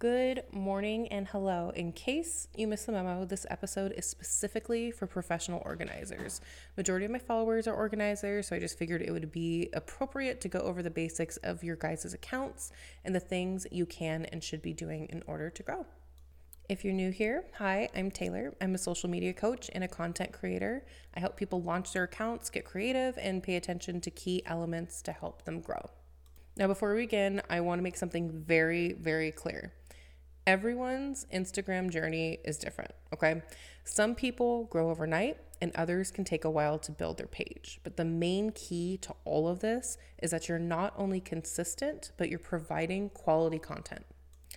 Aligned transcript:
Good 0.00 0.44
morning 0.52 1.08
and 1.08 1.26
hello. 1.26 1.72
In 1.74 1.90
case 1.90 2.46
you 2.54 2.68
missed 2.68 2.86
the 2.86 2.92
memo, 2.92 3.24
this 3.24 3.44
episode 3.50 3.92
is 3.96 4.06
specifically 4.06 4.92
for 4.92 5.08
professional 5.08 5.60
organizers. 5.64 6.40
Majority 6.76 7.06
of 7.06 7.10
my 7.10 7.18
followers 7.18 7.66
are 7.66 7.74
organizers, 7.74 8.46
so 8.46 8.54
I 8.54 8.60
just 8.60 8.78
figured 8.78 9.02
it 9.02 9.10
would 9.10 9.32
be 9.32 9.70
appropriate 9.72 10.40
to 10.42 10.48
go 10.48 10.60
over 10.60 10.84
the 10.84 10.90
basics 10.90 11.36
of 11.38 11.64
your 11.64 11.74
guys' 11.74 12.14
accounts 12.14 12.70
and 13.04 13.12
the 13.12 13.18
things 13.18 13.66
you 13.72 13.86
can 13.86 14.24
and 14.26 14.40
should 14.44 14.62
be 14.62 14.72
doing 14.72 15.06
in 15.06 15.24
order 15.26 15.50
to 15.50 15.62
grow. 15.64 15.84
If 16.68 16.84
you're 16.84 16.94
new 16.94 17.10
here, 17.10 17.46
hi, 17.54 17.88
I'm 17.92 18.12
Taylor. 18.12 18.54
I'm 18.60 18.76
a 18.76 18.78
social 18.78 19.10
media 19.10 19.32
coach 19.32 19.68
and 19.74 19.82
a 19.82 19.88
content 19.88 20.30
creator. 20.30 20.86
I 21.16 21.18
help 21.18 21.36
people 21.36 21.60
launch 21.60 21.92
their 21.92 22.04
accounts, 22.04 22.50
get 22.50 22.64
creative, 22.64 23.18
and 23.20 23.42
pay 23.42 23.56
attention 23.56 24.00
to 24.02 24.12
key 24.12 24.44
elements 24.46 25.02
to 25.02 25.12
help 25.12 25.44
them 25.44 25.60
grow. 25.60 25.90
Now, 26.56 26.68
before 26.68 26.94
we 26.94 27.02
begin, 27.02 27.42
I 27.50 27.60
want 27.62 27.80
to 27.80 27.82
make 27.82 27.96
something 27.96 28.30
very, 28.30 28.92
very 28.92 29.32
clear 29.32 29.72
everyone's 30.48 31.26
Instagram 31.30 31.90
journey 31.90 32.38
is 32.42 32.56
different, 32.56 32.92
okay? 33.12 33.42
Some 33.84 34.14
people 34.14 34.64
grow 34.64 34.88
overnight 34.88 35.36
and 35.60 35.70
others 35.74 36.10
can 36.10 36.24
take 36.24 36.42
a 36.42 36.50
while 36.50 36.78
to 36.78 36.90
build 36.90 37.18
their 37.18 37.26
page. 37.26 37.80
But 37.84 37.98
the 37.98 38.06
main 38.06 38.52
key 38.52 38.96
to 39.02 39.14
all 39.26 39.46
of 39.46 39.60
this 39.60 39.98
is 40.22 40.30
that 40.30 40.48
you're 40.48 40.58
not 40.58 40.94
only 40.96 41.20
consistent, 41.20 42.12
but 42.16 42.30
you're 42.30 42.38
providing 42.38 43.10
quality 43.10 43.58
content. 43.58 44.06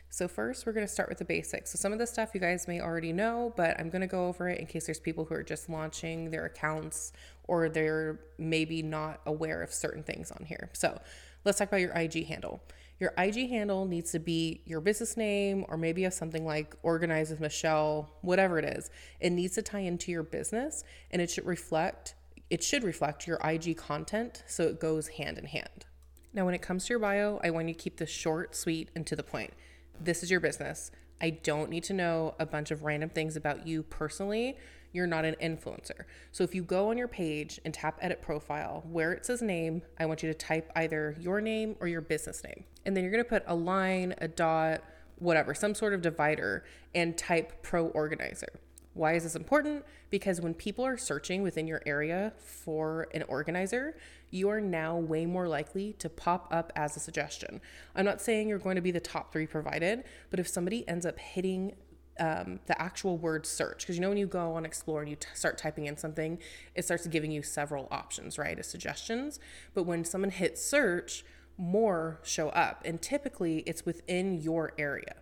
So, 0.10 0.30
first, 0.30 0.66
we're 0.66 0.72
going 0.72 0.88
to 0.88 0.92
start 0.92 1.10
with 1.10 1.18
the 1.18 1.26
basics. 1.26 1.72
So, 1.72 1.78
some 1.78 1.92
of 1.92 2.00
the 2.00 2.08
stuff 2.08 2.32
you 2.34 2.40
guys 2.40 2.68
may 2.70 2.80
already 2.80 3.12
know, 3.12 3.54
but 3.58 3.78
I'm 3.80 3.90
going 3.90 4.02
to 4.02 4.08
go 4.08 4.28
over 4.28 4.48
it 4.48 4.60
in 4.60 4.68
case 4.68 4.86
there's 4.86 5.00
people 5.00 5.26
who 5.26 5.36
are 5.36 5.44
just 5.44 5.70
launching 5.70 6.32
their 6.32 6.46
accounts 6.46 7.12
or 7.46 7.70
they're 7.70 8.20
maybe 8.38 8.82
not 8.82 9.22
aware 9.26 9.62
of 9.62 9.74
certain 9.74 10.04
things 10.04 10.32
on 10.32 10.46
here. 10.46 10.70
So, 10.74 11.02
let's 11.44 11.58
talk 11.60 11.68
about 11.68 11.82
your 11.82 11.94
IG 11.94 12.28
handle. 12.28 12.62
Your 13.02 13.14
IG 13.18 13.50
handle 13.50 13.86
needs 13.86 14.12
to 14.12 14.20
be 14.20 14.62
your 14.64 14.80
business 14.80 15.18
name, 15.18 15.66
or 15.70 15.76
maybe 15.76 16.04
have 16.04 16.14
something 16.14 16.46
like 16.46 16.76
Organize 16.84 17.32
with 17.32 17.40
Michelle, 17.40 18.12
whatever 18.22 18.60
it 18.60 18.66
is. 18.78 18.92
It 19.20 19.32
needs 19.32 19.56
to 19.56 19.64
tie 19.64 19.80
into 19.80 20.12
your 20.12 20.22
business 20.22 20.84
and 21.10 21.20
it 21.20 21.32
should 21.32 21.48
reflect 21.48 22.14
it 22.52 22.62
should 22.62 22.84
reflect 22.84 23.26
your 23.26 23.40
IG 23.44 23.78
content 23.78 24.44
so 24.46 24.64
it 24.64 24.80
goes 24.80 25.08
hand 25.08 25.40
in 25.40 25.46
hand. 25.46 25.86
Now, 26.34 26.46
when 26.46 26.54
it 26.54 26.62
comes 26.62 26.86
to 26.86 26.90
your 26.90 27.00
bio, 27.00 27.40
I 27.44 27.50
want 27.50 27.70
you 27.70 27.74
to 27.74 27.80
keep 27.80 27.98
this 27.98 28.10
short, 28.10 28.56
sweet, 28.56 28.90
and 28.94 29.08
to 29.08 29.16
the 29.16 29.24
point. 29.24 29.54
This 30.00 30.22
is 30.22 30.30
your 30.30 30.42
business. 30.42 30.92
I 31.22 31.30
don't 31.32 31.70
need 31.70 31.86
to 31.86 31.94
know 31.94 32.36
a 32.40 32.46
bunch 32.46 32.70
of 32.70 32.84
random 32.84 33.10
things 33.10 33.36
about 33.36 33.66
you 33.66 33.84
personally 33.84 34.58
you're 34.94 35.08
not 35.08 35.26
an 35.26 35.36
influencer. 35.42 36.04
So 36.32 36.44
if 36.44 36.54
you 36.54 36.64
go 36.64 36.90
on 36.90 36.98
your 36.98 37.08
page 37.08 37.60
and 37.66 37.74
tap 37.74 37.98
edit 38.02 38.22
profile, 38.22 38.84
where 38.90 39.14
it 39.14 39.26
says 39.26 39.42
name, 39.42 39.82
I 40.00 40.06
want 40.06 40.24
you 40.24 40.30
to 40.30 40.34
type 40.34 40.72
either 40.76 41.16
your 41.20 41.42
name 41.42 41.76
or 41.80 41.88
your 41.88 42.02
business 42.02 42.44
name. 42.44 42.66
And 42.86 42.96
then 42.96 43.04
you're 43.04 43.12
going 43.12 43.24
to 43.24 43.30
put 43.30 43.44
a 43.48 43.56
line, 43.56 44.16
a 44.20 44.28
dot, 44.28 44.84
whatever, 45.20 45.54
some 45.54 45.76
sort 45.76 45.94
of 45.94 46.02
divider 46.02 46.66
and 46.96 47.18
type 47.18 47.62
pro 47.64 47.88
organizer. 47.88 48.60
Why 48.94 49.14
is 49.14 49.24
this 49.24 49.36
important? 49.36 49.86
Because 50.10 50.42
when 50.42 50.54
people 50.54 50.86
are 50.86 50.98
searching 50.98 51.44
within 51.44 51.66
your 51.66 51.82
area 51.86 52.34
for 52.38 53.08
an 53.14 53.24
organizer, 53.24 53.96
you 54.32 54.50
are 54.50 54.60
now 54.60 54.98
way 54.98 55.26
more 55.26 55.48
likely 55.48 55.94
to 55.94 56.10
pop 56.10 56.48
up 56.52 56.74
as 56.76 56.98
a 56.98 57.00
suggestion. 57.00 57.62
I'm 57.96 58.04
not 58.04 58.20
saying 58.20 58.50
you're 58.50 58.60
going 58.60 58.76
to 58.76 58.82
be 58.82 58.92
the 58.92 59.00
top 59.00 59.32
three 59.32 59.48
provided, 59.48 60.04
but 60.30 60.42
if 60.42 60.48
somebody 60.48 60.86
ends 60.90 61.06
up 61.06 61.18
hitting 61.18 61.74
um, 62.20 62.60
the 62.68 62.80
actual 62.82 63.18
word 63.18 63.46
search 63.46 63.80
because 63.80 63.96
you 63.96 64.02
know 64.02 64.10
when 64.10 64.18
you 64.18 64.28
go 64.28 64.54
on 64.54 64.66
explore 64.66 65.02
and 65.02 65.10
you 65.10 65.16
t- 65.16 65.28
start 65.34 65.58
typing 65.58 65.86
in 65.86 65.98
something 65.98 66.38
it 66.76 66.84
starts 66.84 67.08
giving 67.08 67.32
you 67.32 67.42
several 67.42 67.88
options 67.92 68.38
right 68.38 68.58
as 68.60 68.68
suggestions. 68.68 69.40
But 69.74 69.84
when 69.84 70.04
someone 70.04 70.32
hits 70.32 70.64
search 70.64 71.24
more 71.58 72.20
show 72.24 72.50
up 72.50 72.82
and 72.86 73.02
typically 73.02 73.60
it's 73.66 73.86
within 73.86 74.42
your 74.42 74.74
area. 74.78 75.16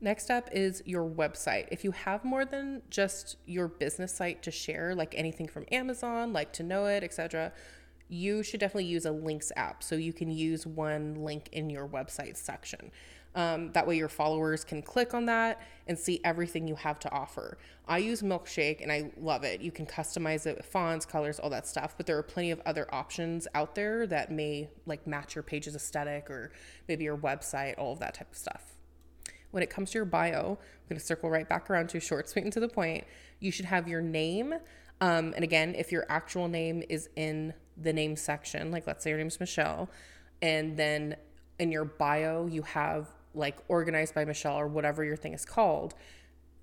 Next 0.00 0.30
up 0.30 0.50
is 0.52 0.82
your 0.84 1.08
website. 1.08 1.68
If 1.70 1.82
you 1.82 1.90
have 1.90 2.24
more 2.24 2.44
than 2.44 2.82
just 2.90 3.36
your 3.46 3.66
business 3.66 4.14
site 4.14 4.42
to 4.42 4.50
share 4.50 4.94
like 4.94 5.14
anything 5.16 5.48
from 5.48 5.64
amazon 5.72 6.32
like 6.32 6.52
to 6.54 6.62
know 6.62 6.86
it 6.86 7.02
etc 7.02 7.52
you 8.08 8.42
should 8.42 8.60
definitely 8.60 8.84
use 8.84 9.04
a 9.04 9.10
links 9.10 9.50
app 9.56 9.82
so 9.82 9.96
you 9.96 10.12
can 10.12 10.30
use 10.30 10.66
one 10.66 11.14
link 11.16 11.48
in 11.52 11.68
your 11.70 11.88
website 11.88 12.36
section 12.36 12.90
um, 13.36 13.70
that 13.72 13.86
way, 13.86 13.98
your 13.98 14.08
followers 14.08 14.64
can 14.64 14.80
click 14.80 15.12
on 15.12 15.26
that 15.26 15.60
and 15.86 15.98
see 15.98 16.20
everything 16.24 16.66
you 16.66 16.74
have 16.74 16.98
to 17.00 17.12
offer. 17.12 17.58
I 17.86 17.98
use 17.98 18.22
Milkshake 18.22 18.82
and 18.82 18.90
I 18.90 19.12
love 19.20 19.44
it. 19.44 19.60
You 19.60 19.70
can 19.70 19.84
customize 19.84 20.46
it 20.46 20.56
with 20.56 20.64
fonts, 20.64 21.04
colors, 21.04 21.38
all 21.38 21.50
that 21.50 21.66
stuff, 21.66 21.94
but 21.98 22.06
there 22.06 22.16
are 22.16 22.22
plenty 22.22 22.50
of 22.50 22.62
other 22.64 22.92
options 22.92 23.46
out 23.54 23.74
there 23.74 24.06
that 24.06 24.32
may 24.32 24.70
like 24.86 25.06
match 25.06 25.34
your 25.34 25.42
page's 25.42 25.76
aesthetic 25.76 26.30
or 26.30 26.50
maybe 26.88 27.04
your 27.04 27.18
website, 27.18 27.74
all 27.76 27.92
of 27.92 28.00
that 28.00 28.14
type 28.14 28.32
of 28.32 28.38
stuff. 28.38 28.72
When 29.50 29.62
it 29.62 29.68
comes 29.68 29.90
to 29.90 29.98
your 29.98 30.06
bio, 30.06 30.58
I'm 30.58 30.88
going 30.88 30.98
to 30.98 31.04
circle 31.04 31.28
right 31.28 31.48
back 31.48 31.68
around 31.68 31.90
to 31.90 32.00
short, 32.00 32.30
sweet, 32.30 32.44
and 32.44 32.52
to 32.54 32.60
the 32.60 32.68
point. 32.68 33.04
You 33.38 33.50
should 33.52 33.66
have 33.66 33.86
your 33.86 34.00
name. 34.00 34.54
Um, 35.02 35.34
and 35.34 35.44
again, 35.44 35.74
if 35.74 35.92
your 35.92 36.06
actual 36.08 36.48
name 36.48 36.82
is 36.88 37.10
in 37.16 37.52
the 37.76 37.92
name 37.92 38.16
section, 38.16 38.70
like 38.70 38.86
let's 38.86 39.04
say 39.04 39.10
your 39.10 39.18
name 39.18 39.28
is 39.28 39.38
Michelle, 39.38 39.90
and 40.40 40.76
then 40.76 41.16
in 41.58 41.70
your 41.70 41.84
bio, 41.84 42.46
you 42.46 42.62
have 42.62 43.08
like 43.36 43.58
organized 43.68 44.14
by 44.14 44.24
Michelle 44.24 44.58
or 44.58 44.66
whatever 44.66 45.04
your 45.04 45.16
thing 45.16 45.34
is 45.34 45.44
called, 45.44 45.94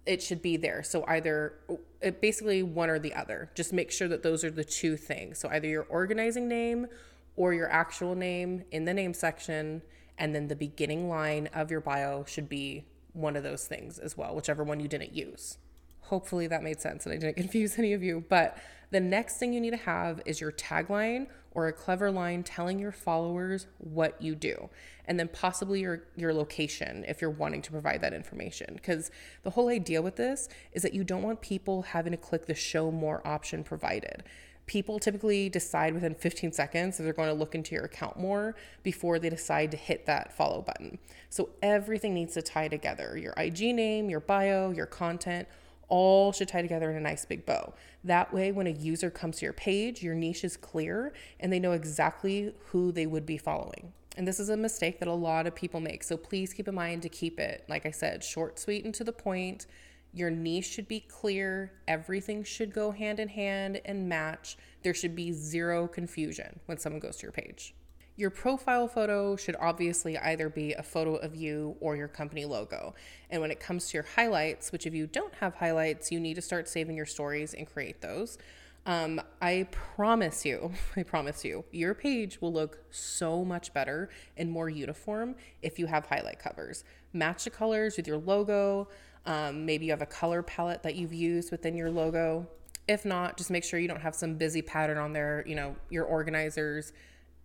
it 0.06 0.22
should 0.22 0.41
be 0.41 0.57
there. 0.57 0.84
So 0.84 1.06
either 1.07 1.53
it 2.01 2.19
basically 2.19 2.63
one 2.63 2.89
or 2.89 3.00
the 3.00 3.13
other. 3.13 3.50
Just 3.56 3.72
make 3.72 3.91
sure 3.91 4.07
that 4.09 4.23
those 4.23 4.44
are 4.44 4.51
the 4.51 4.63
two 4.63 4.97
things. 4.97 5.39
So 5.39 5.50
either 5.50 5.67
your 5.67 5.83
organizing 5.83 6.47
name 6.47 6.88
or 7.35 7.53
your 7.53 7.72
actual 7.72 8.16
name 8.16 8.63
in 8.72 8.85
the 8.85 8.94
name 8.94 9.13
section 9.13 9.81
and 10.17 10.35
then 10.35 10.47
the 10.47 10.56
beginning 10.56 11.09
line 11.09 11.47
of 11.53 11.72
your 11.72 11.81
bio 11.81 12.25
should 12.25 12.50
be 12.50 12.85
one 13.13 13.35
of 13.35 13.44
those 13.44 13.66
things 13.66 13.97
as 13.97 14.17
well, 14.17 14.35
whichever 14.35 14.63
one 14.63 14.79
you 14.79 14.88
didn't 14.88 15.13
use. 15.13 15.57
Hopefully 16.03 16.47
that 16.47 16.63
made 16.63 16.81
sense 16.81 17.05
and 17.05 17.13
I 17.13 17.17
didn't 17.17 17.35
confuse 17.37 17.77
any 17.77 17.93
of 17.93 18.03
you. 18.03 18.23
But 18.27 18.57
the 18.91 18.99
next 18.99 19.37
thing 19.37 19.53
you 19.53 19.59
need 19.59 19.71
to 19.71 19.77
have 19.77 20.21
is 20.25 20.39
your 20.39 20.51
tagline 20.51 21.27
or 21.55 21.67
a 21.67 21.73
clever 21.73 22.11
line 22.11 22.43
telling 22.43 22.79
your 22.79 22.91
followers 22.91 23.67
what 23.77 24.21
you 24.21 24.35
do 24.35 24.69
and 25.05 25.19
then 25.19 25.27
possibly 25.27 25.81
your 25.81 26.03
your 26.15 26.33
location 26.33 27.03
if 27.07 27.21
you're 27.21 27.29
wanting 27.29 27.61
to 27.61 27.71
provide 27.71 28.01
that 28.01 28.13
information 28.13 28.73
because 28.75 29.11
the 29.43 29.51
whole 29.51 29.69
idea 29.69 30.01
with 30.01 30.15
this 30.15 30.49
is 30.73 30.81
that 30.81 30.93
you 30.93 31.03
don't 31.03 31.23
want 31.23 31.41
people 31.41 31.81
having 31.81 32.11
to 32.11 32.17
click 32.17 32.45
the 32.45 32.55
show 32.55 32.91
more 32.91 33.25
option 33.25 33.63
provided 33.63 34.23
people 34.65 34.97
typically 34.97 35.49
decide 35.49 35.93
within 35.93 36.15
15 36.15 36.51
seconds 36.53 36.99
if 36.99 37.03
they're 37.03 37.13
going 37.13 37.27
to 37.27 37.33
look 37.33 37.53
into 37.53 37.75
your 37.75 37.83
account 37.83 38.17
more 38.17 38.55
before 38.81 39.19
they 39.19 39.29
decide 39.29 39.71
to 39.71 39.77
hit 39.77 40.05
that 40.05 40.31
follow 40.31 40.61
button 40.61 40.97
so 41.29 41.49
everything 41.61 42.13
needs 42.13 42.33
to 42.33 42.41
tie 42.41 42.67
together 42.67 43.17
your 43.17 43.33
ig 43.37 43.59
name 43.75 44.09
your 44.09 44.21
bio 44.21 44.71
your 44.71 44.85
content 44.85 45.47
all 45.88 46.31
should 46.31 46.47
tie 46.47 46.61
together 46.61 46.89
in 46.89 46.97
a 46.97 47.01
nice 47.01 47.25
big 47.25 47.45
bow. 47.45 47.73
That 48.03 48.33
way, 48.33 48.51
when 48.51 48.67
a 48.67 48.71
user 48.71 49.09
comes 49.09 49.38
to 49.38 49.45
your 49.45 49.53
page, 49.53 50.01
your 50.03 50.16
niche 50.16 50.44
is 50.44 50.57
clear 50.57 51.13
and 51.39 51.51
they 51.51 51.59
know 51.59 51.71
exactly 51.71 52.53
who 52.67 52.91
they 52.91 53.05
would 53.05 53.25
be 53.25 53.38
following. 53.38 53.94
And 54.16 54.27
this 54.27 54.39
is 54.39 54.49
a 54.49 54.57
mistake 54.57 54.99
that 54.99 55.07
a 55.07 55.13
lot 55.13 55.47
of 55.47 55.55
people 55.55 55.79
make. 55.79 56.03
So 56.03 56.17
please 56.17 56.53
keep 56.53 56.67
in 56.67 56.75
mind 56.75 57.01
to 57.01 57.09
keep 57.09 57.39
it, 57.39 57.66
like 57.67 57.85
I 57.85 57.91
said, 57.91 58.23
short, 58.23 58.59
sweet, 58.59 58.85
and 58.85 58.94
to 58.95 59.03
the 59.03 59.11
point. 59.11 59.66
Your 60.13 60.29
niche 60.29 60.67
should 60.67 60.88
be 60.88 60.99
clear. 60.99 61.71
Everything 61.88 62.44
should 62.44 62.73
go 62.73 62.91
hand 62.91 63.19
in 63.19 63.29
hand 63.29 63.81
and 63.85 64.07
match. 64.07 64.57
There 64.83 64.94
should 64.94 65.15
be 65.15 65.31
zero 65.31 65.88
confusion 65.88 66.59
when 66.67 66.77
someone 66.77 67.00
goes 67.00 67.17
to 67.17 67.23
your 67.23 67.31
page. 67.31 67.73
Your 68.16 68.29
profile 68.29 68.88
photo 68.88 69.35
should 69.35 69.56
obviously 69.59 70.18
either 70.19 70.47
be 70.47 70.74
a 70.74 70.84
photo 70.84 71.16
of 71.16 71.35
you 71.35 71.75
or 71.79 71.96
your 71.96 72.07
company 72.07 72.46
logo. 72.46 72.94
And 73.31 73.41
when 73.41 73.50
it 73.50 73.59
comes 73.59 73.90
to 73.90 73.97
your 73.97 74.06
highlights, 74.16 74.72
which 74.72 74.85
if 74.85 74.94
you 74.94 75.07
don't 75.07 75.34
have 75.35 75.56
highlights, 75.56 76.12
you 76.12 76.19
need 76.19 76.35
to 76.35 76.41
start 76.41 76.69
saving 76.69 76.96
your 76.96 77.07
stories 77.07 77.56
and 77.56 77.66
create 77.66 78.01
those. 78.01 78.38
Um, 78.85 79.19
I 79.41 79.68
promise 79.72 80.46
you, 80.46 80.72
I 80.96 81.01
promise 81.01 81.44
you, 81.44 81.63
your 81.72 81.96
page 81.96 82.40
will 82.40 82.53
look 82.53 82.78
so 82.91 83.44
much 83.44 83.74
better 83.74 84.09
and 84.38 84.51
more 84.51 84.69
uniform 84.69 85.35
if 85.63 85.80
you 85.80 85.88
have 85.88 86.06
highlight 86.06 86.38
covers. 86.38 86.84
Match 87.13 87.45
the 87.45 87.50
colors 87.50 87.97
with 87.97 88.07
your 88.07 88.18
logo. 88.18 88.89
Um, 89.25 89.66
maybe 89.66 89.86
you 89.86 89.92
have 89.92 90.01
a 90.04 90.07
color 90.07 90.44
palette 90.44 90.83
that 90.83 90.95
you've 90.95 91.13
used 91.13 91.50
within 91.50 91.75
your 91.75 91.89
logo. 91.89 92.48
If 92.88 93.06
not, 93.06 93.38
just 93.38 93.50
make 93.50 93.63
sure 93.63 93.80
you 93.80 93.88
don't 93.88 94.01
have 94.01 94.13
some 94.13 94.36
busy 94.36 94.62
pattern 94.62 94.98
on 94.98 95.13
there, 95.13 95.44
you 95.48 95.56
know, 95.56 95.75
your 95.89 96.04
organizers 96.04 96.92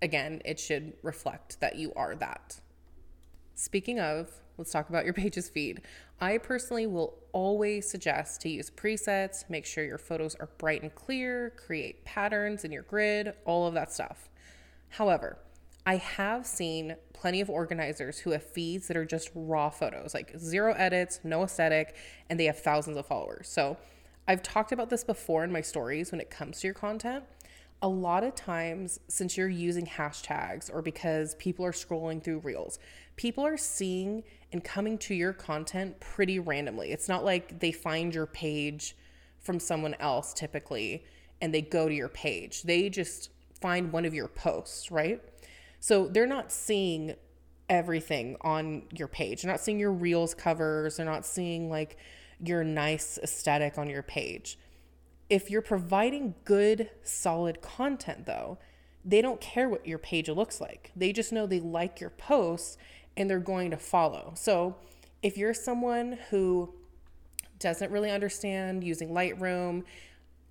again, 0.03 0.43
it 0.45 0.59
should 0.59 0.95
reflect 1.03 1.61
that 1.61 1.77
you 1.77 1.93
are 1.97 2.15
that. 2.17 2.61
Speaking 3.55 3.99
of, 3.99 4.31
let's 4.57 4.71
talk 4.71 4.89
about 4.89 5.05
your 5.05 5.15
page's 5.15 5.49
feed. 5.49 5.83
I 6.21 6.39
personally 6.39 6.87
will 6.87 7.15
always 7.33 7.89
suggest 7.89 8.41
to 8.43 8.49
use 8.49 8.71
presets, 8.71 9.49
make 9.49 9.65
sure 9.65 9.85
your 9.85 9.99
photos 9.99 10.35
are 10.37 10.49
bright 10.59 10.83
and 10.83 10.95
clear, 10.95 11.53
create 11.57 12.05
patterns 12.05 12.65
in 12.65 12.73
your 12.73 12.83
grid, 12.83 13.35
all 13.45 13.67
of 13.67 13.75
that 13.75 13.93
stuff. 13.93 14.29
However, 14.91 15.39
I 15.87 15.97
have 15.97 16.47
seen 16.47 16.97
plenty 17.13 17.41
of 17.41 17.49
organizers 17.49 18.19
who 18.19 18.31
have 18.31 18.43
feeds 18.43 18.89
that 18.89 18.97
are 18.97 19.05
just 19.05 19.31
raw 19.35 19.71
photos, 19.71 20.13
like 20.13 20.39
zero 20.39 20.75
edits, 20.75 21.21
no 21.25 21.45
aesthetic, 21.45 21.97
and 22.29 22.39
they 22.39 22.45
have 22.45 22.59
thousands 22.59 22.97
of 22.97 23.07
followers. 23.07 23.49
So 23.49 23.77
I've 24.27 24.43
talked 24.43 24.73
about 24.73 24.91
this 24.91 25.03
before 25.03 25.45
in 25.45 25.51
my 25.51 25.63
stories 25.63 26.13
when 26.13 26.21
it 26.21 26.31
comes 26.31 26.61
to 26.61 26.67
your 26.67 26.75
content. 26.75 27.25
A 27.81 27.89
lot 27.89 28.25
of 28.25 28.35
times, 28.35 28.99
since 29.09 29.37
you're 29.37 29.49
using 29.49 29.87
hashtags 29.87 30.73
or 30.73 30.83
because 30.83 31.35
people 31.37 31.65
are 31.65 31.73
scrolling 31.73 32.23
through 32.23 32.41
reels, 32.41 32.79
people 33.17 33.45
are 33.47 33.57
seeing 33.57 34.25
and 34.53 34.65
coming 34.65 34.99
to 34.99 35.15
your 35.15 35.33
content 35.33 36.01
pretty 36.01 36.39
randomly. 36.39 36.91
It's 36.91 37.09
not 37.09 37.25
like 37.25 37.61
they 37.61 37.73
find 37.73 38.15
your 38.15 38.27
page 38.27 38.97
from 39.39 39.61
someone 39.61 39.95
else 40.01 40.33
typically 40.33 41.05
and 41.41 41.55
they 41.55 41.63
go 41.63 41.89
to 41.89 41.95
your 41.95 42.09
page. 42.09 42.63
They 42.63 42.89
just 42.89 43.31
find 43.61 43.93
one 43.93 44.05
of 44.05 44.15
your 44.15 44.29
posts, 44.29 44.91
right? 44.91 45.23
So 45.81 46.09
they're 46.09 46.27
not 46.27 46.51
seeing 46.51 47.15
everything 47.69 48.37
on 48.41 48.83
your 48.93 49.09
page. 49.09 49.43
They're 49.43 49.53
not 49.53 49.61
seeing 49.61 49.79
your 49.79 49.93
reels 49.93 50.35
covers. 50.35 50.97
They're 50.97 51.07
not 51.07 51.27
seeing 51.27 51.71
like 51.71 51.97
your 52.41 52.65
nice 52.65 53.19
aesthetic 53.23 53.79
on 53.79 53.89
your 53.89 54.03
page. 54.03 54.59
If 55.29 55.51
you're 55.51 55.63
providing 55.63 56.35
good, 56.45 56.91
solid 57.03 57.61
content, 57.61 58.27
though, 58.27 58.59
they 59.05 59.23
don't 59.23 59.41
care 59.41 59.69
what 59.69 59.87
your 59.87 59.99
page 59.99 60.29
looks 60.29 60.61
like. 60.61 60.91
They 60.97 61.13
just 61.13 61.33
know 61.33 61.47
they 61.47 61.61
like 61.61 62.01
your 62.01 62.11
posts 62.11 62.77
and 63.17 63.29
they're 63.29 63.39
going 63.39 63.71
to 63.71 63.77
follow. 63.77 64.33
So 64.37 64.77
if 65.23 65.37
you're 65.37 65.55
someone 65.55 66.19
who 66.31 66.73
doesn't 67.59 67.91
really 67.91 68.11
understand 68.11 68.85
using 68.85 69.11
Lightroom 69.11 69.85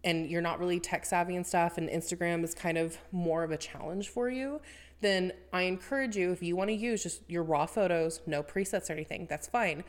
and 0.03 0.29
you're 0.29 0.41
not 0.41 0.59
really 0.59 0.79
tech 0.79 1.05
savvy 1.05 1.35
and 1.35 1.45
stuff, 1.45 1.77
and 1.77 1.89
Instagram 1.89 2.43
is 2.43 2.53
kind 2.53 2.77
of 2.77 2.97
more 3.11 3.43
of 3.43 3.51
a 3.51 3.57
challenge 3.57 4.09
for 4.09 4.29
you, 4.29 4.61
then 5.01 5.31
I 5.53 5.63
encourage 5.63 6.15
you 6.15 6.31
if 6.31 6.41
you 6.41 6.55
want 6.55 6.69
to 6.69 6.75
use 6.75 7.03
just 7.03 7.21
your 7.29 7.43
raw 7.43 7.65
photos, 7.65 8.21
no 8.25 8.43
presets 8.43 8.89
or 8.89 8.93
anything, 8.93 9.27
that's 9.29 9.47
fine. 9.47 9.83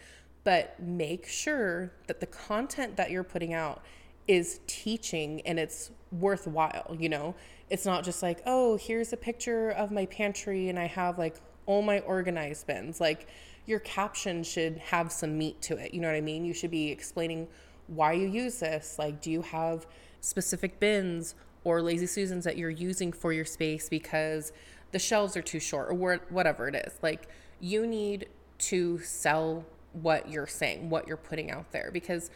But 0.44 0.80
make 0.80 1.26
sure 1.26 1.92
that 2.06 2.20
the 2.20 2.26
content 2.26 2.96
that 2.96 3.10
you're 3.10 3.24
putting 3.24 3.52
out 3.52 3.82
is 4.28 4.60
teaching 4.66 5.40
and 5.42 5.58
it's 5.58 5.90
worthwhile, 6.12 6.96
you 6.98 7.08
know? 7.08 7.34
It's 7.70 7.84
not 7.84 8.04
just 8.04 8.22
like, 8.22 8.40
oh, 8.46 8.76
here's 8.76 9.12
a 9.12 9.16
picture 9.16 9.70
of 9.70 9.90
my 9.90 10.06
pantry 10.06 10.68
and 10.68 10.78
I 10.78 10.86
have 10.86 11.18
like 11.18 11.36
all 11.66 11.82
my 11.82 12.00
organized 12.00 12.66
bins. 12.66 13.00
Like 13.00 13.26
your 13.66 13.80
caption 13.80 14.42
should 14.42 14.78
have 14.78 15.10
some 15.12 15.36
meat 15.36 15.60
to 15.62 15.76
it. 15.76 15.92
You 15.92 16.00
know 16.00 16.08
what 16.08 16.16
I 16.16 16.22
mean? 16.22 16.44
You 16.44 16.54
should 16.54 16.70
be 16.70 16.90
explaining 16.90 17.48
why 17.86 18.12
you 18.12 18.26
use 18.26 18.60
this. 18.60 18.98
Like, 18.98 19.20
do 19.20 19.30
you 19.30 19.42
have 19.42 19.86
specific 20.20 20.80
bins 20.80 21.34
or 21.64 21.82
lazy 21.82 22.06
Susans 22.06 22.44
that 22.44 22.56
you're 22.56 22.70
using 22.70 23.12
for 23.12 23.32
your 23.32 23.44
space 23.44 23.88
because 23.88 24.52
the 24.92 24.98
shelves 24.98 25.36
are 25.36 25.42
too 25.42 25.60
short 25.60 25.90
or 25.90 26.20
whatever 26.30 26.68
it 26.68 26.74
is? 26.74 26.94
Like, 27.02 27.28
you 27.60 27.86
need 27.86 28.28
to 28.58 28.98
sell 29.00 29.66
what 29.92 30.30
you're 30.30 30.46
saying, 30.46 30.88
what 30.90 31.06
you're 31.06 31.16
putting 31.16 31.50
out 31.50 31.70
there 31.72 31.90
because 31.92 32.30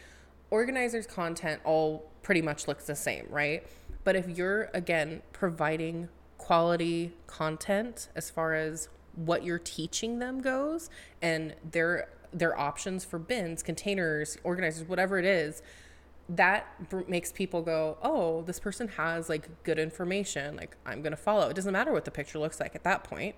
organizers' 0.53 1.07
content 1.07 1.61
all 1.65 2.11
pretty 2.23 2.43
much 2.43 2.69
looks 2.69 2.85
the 2.85 2.95
same, 2.95 3.27
right? 3.31 3.67
But 4.05 4.17
if 4.17 4.29
you're, 4.29 4.71
again, 4.75 5.23
providing 5.33 6.11
quality 6.37 7.15
content 7.27 8.09
as 8.15 8.29
far 8.31 8.55
as 8.55 8.89
what 9.15 9.45
you're 9.45 9.59
teaching 9.59 10.19
them 10.19 10.41
goes 10.41 10.91
and 11.21 11.55
their 11.69 12.09
their 12.35 12.59
options 12.59 13.05
for 13.05 13.19
bins, 13.19 13.63
containers, 13.63 14.39
organizers, 14.43 14.89
whatever 14.89 15.19
it 15.19 15.27
is, 15.27 15.63
that 16.31 16.67
makes 17.09 17.31
people 17.33 17.63
go, 17.63 17.99
"Oh, 18.03 18.43
this 18.43 18.59
person 18.59 18.89
has 18.89 19.29
like 19.29 19.63
good 19.65 19.79
information. 19.79 20.57
Like 20.57 20.77
I'm 20.85 21.03
going 21.03 21.13
to 21.13 21.17
follow." 21.17 21.49
It 21.49 21.57
doesn't 21.57 21.73
matter 21.73 21.93
what 21.93 22.05
the 22.05 22.11
picture 22.11 22.39
looks 22.39 22.61
like 22.61 22.75
at 22.75 22.85
that 22.85 23.05
point 23.05 23.37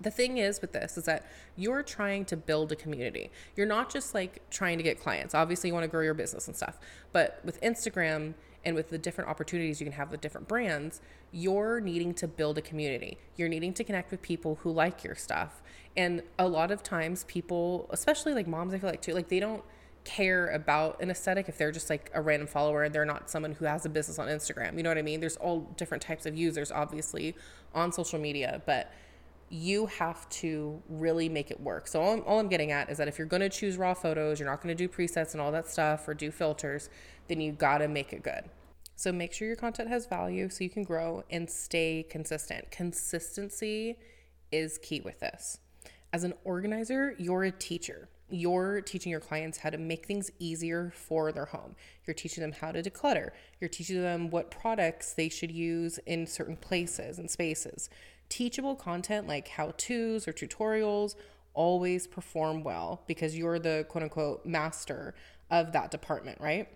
the 0.00 0.10
thing 0.10 0.38
is 0.38 0.60
with 0.60 0.72
this 0.72 0.98
is 0.98 1.04
that 1.04 1.26
you're 1.56 1.82
trying 1.82 2.24
to 2.26 2.36
build 2.36 2.72
a 2.72 2.76
community. 2.76 3.30
You're 3.54 3.66
not 3.66 3.90
just 3.90 4.14
like 4.14 4.48
trying 4.50 4.78
to 4.78 4.84
get 4.84 5.00
clients. 5.00 5.34
Obviously, 5.34 5.68
you 5.68 5.74
want 5.74 5.84
to 5.84 5.88
grow 5.88 6.02
your 6.02 6.14
business 6.14 6.46
and 6.46 6.56
stuff. 6.56 6.78
But 7.12 7.40
with 7.44 7.60
Instagram 7.60 8.34
and 8.64 8.74
with 8.74 8.90
the 8.90 8.98
different 8.98 9.30
opportunities 9.30 9.80
you 9.80 9.86
can 9.86 9.92
have 9.92 10.10
with 10.10 10.20
different 10.20 10.48
brands, 10.48 11.00
you're 11.32 11.80
needing 11.80 12.12
to 12.14 12.28
build 12.28 12.58
a 12.58 12.62
community. 12.62 13.18
You're 13.36 13.48
needing 13.48 13.72
to 13.74 13.84
connect 13.84 14.10
with 14.10 14.22
people 14.22 14.58
who 14.62 14.72
like 14.72 15.04
your 15.04 15.14
stuff. 15.14 15.62
And 15.96 16.22
a 16.38 16.46
lot 16.48 16.70
of 16.70 16.82
times, 16.82 17.24
people, 17.24 17.88
especially 17.90 18.34
like 18.34 18.46
moms, 18.46 18.74
I 18.74 18.78
feel 18.78 18.90
like 18.90 19.02
too, 19.02 19.14
like 19.14 19.28
they 19.28 19.40
don't 19.40 19.62
care 20.04 20.50
about 20.50 21.02
an 21.02 21.10
aesthetic 21.10 21.48
if 21.48 21.58
they're 21.58 21.72
just 21.72 21.90
like 21.90 22.10
a 22.14 22.22
random 22.22 22.46
follower 22.46 22.84
and 22.84 22.94
they're 22.94 23.04
not 23.04 23.28
someone 23.28 23.52
who 23.52 23.64
has 23.64 23.84
a 23.84 23.88
business 23.88 24.18
on 24.18 24.28
Instagram. 24.28 24.76
You 24.76 24.84
know 24.84 24.90
what 24.90 24.98
I 24.98 25.02
mean? 25.02 25.20
There's 25.20 25.36
all 25.36 25.60
different 25.76 26.02
types 26.02 26.26
of 26.26 26.36
users, 26.36 26.70
obviously, 26.70 27.34
on 27.74 27.92
social 27.92 28.18
media, 28.18 28.62
but 28.66 28.92
you 29.48 29.86
have 29.86 30.28
to 30.28 30.82
really 30.88 31.28
make 31.28 31.50
it 31.50 31.60
work. 31.60 31.86
So 31.86 32.00
all 32.00 32.14
I'm, 32.14 32.22
all 32.26 32.40
I'm 32.40 32.48
getting 32.48 32.72
at 32.72 32.90
is 32.90 32.98
that 32.98 33.08
if 33.08 33.18
you're 33.18 33.26
going 33.26 33.42
to 33.42 33.48
choose 33.48 33.76
raw 33.76 33.94
photos, 33.94 34.40
you're 34.40 34.48
not 34.48 34.62
going 34.62 34.76
to 34.76 34.86
do 34.86 34.92
presets 34.92 35.32
and 35.32 35.40
all 35.40 35.52
that 35.52 35.68
stuff 35.68 36.08
or 36.08 36.14
do 36.14 36.30
filters, 36.30 36.90
then 37.28 37.40
you 37.40 37.52
got 37.52 37.78
to 37.78 37.88
make 37.88 38.12
it 38.12 38.22
good. 38.22 38.44
So 38.96 39.12
make 39.12 39.32
sure 39.32 39.46
your 39.46 39.56
content 39.56 39.88
has 39.88 40.06
value 40.06 40.48
so 40.48 40.64
you 40.64 40.70
can 40.70 40.82
grow 40.82 41.22
and 41.30 41.48
stay 41.48 42.06
consistent. 42.08 42.70
Consistency 42.70 43.98
is 44.50 44.78
key 44.78 45.00
with 45.00 45.20
this. 45.20 45.58
As 46.12 46.24
an 46.24 46.32
organizer, 46.44 47.14
you're 47.18 47.44
a 47.44 47.52
teacher. 47.52 48.08
You're 48.28 48.80
teaching 48.80 49.12
your 49.12 49.20
clients 49.20 49.58
how 49.58 49.70
to 49.70 49.78
make 49.78 50.06
things 50.06 50.30
easier 50.40 50.92
for 50.96 51.30
their 51.30 51.44
home. 51.44 51.76
You're 52.06 52.14
teaching 52.14 52.42
them 52.42 52.52
how 52.52 52.72
to 52.72 52.82
declutter. 52.82 53.30
You're 53.60 53.68
teaching 53.68 54.02
them 54.02 54.30
what 54.30 54.50
products 54.50 55.12
they 55.12 55.28
should 55.28 55.52
use 55.52 55.98
in 56.06 56.26
certain 56.26 56.56
places 56.56 57.18
and 57.18 57.30
spaces 57.30 57.88
teachable 58.28 58.76
content 58.76 59.26
like 59.26 59.48
how 59.48 59.72
to's 59.76 60.26
or 60.26 60.32
tutorials 60.32 61.14
always 61.54 62.06
perform 62.06 62.62
well 62.62 63.02
because 63.06 63.36
you're 63.36 63.58
the 63.58 63.86
quote 63.88 64.04
unquote 64.04 64.46
master 64.46 65.14
of 65.50 65.72
that 65.72 65.90
department, 65.90 66.40
right? 66.40 66.68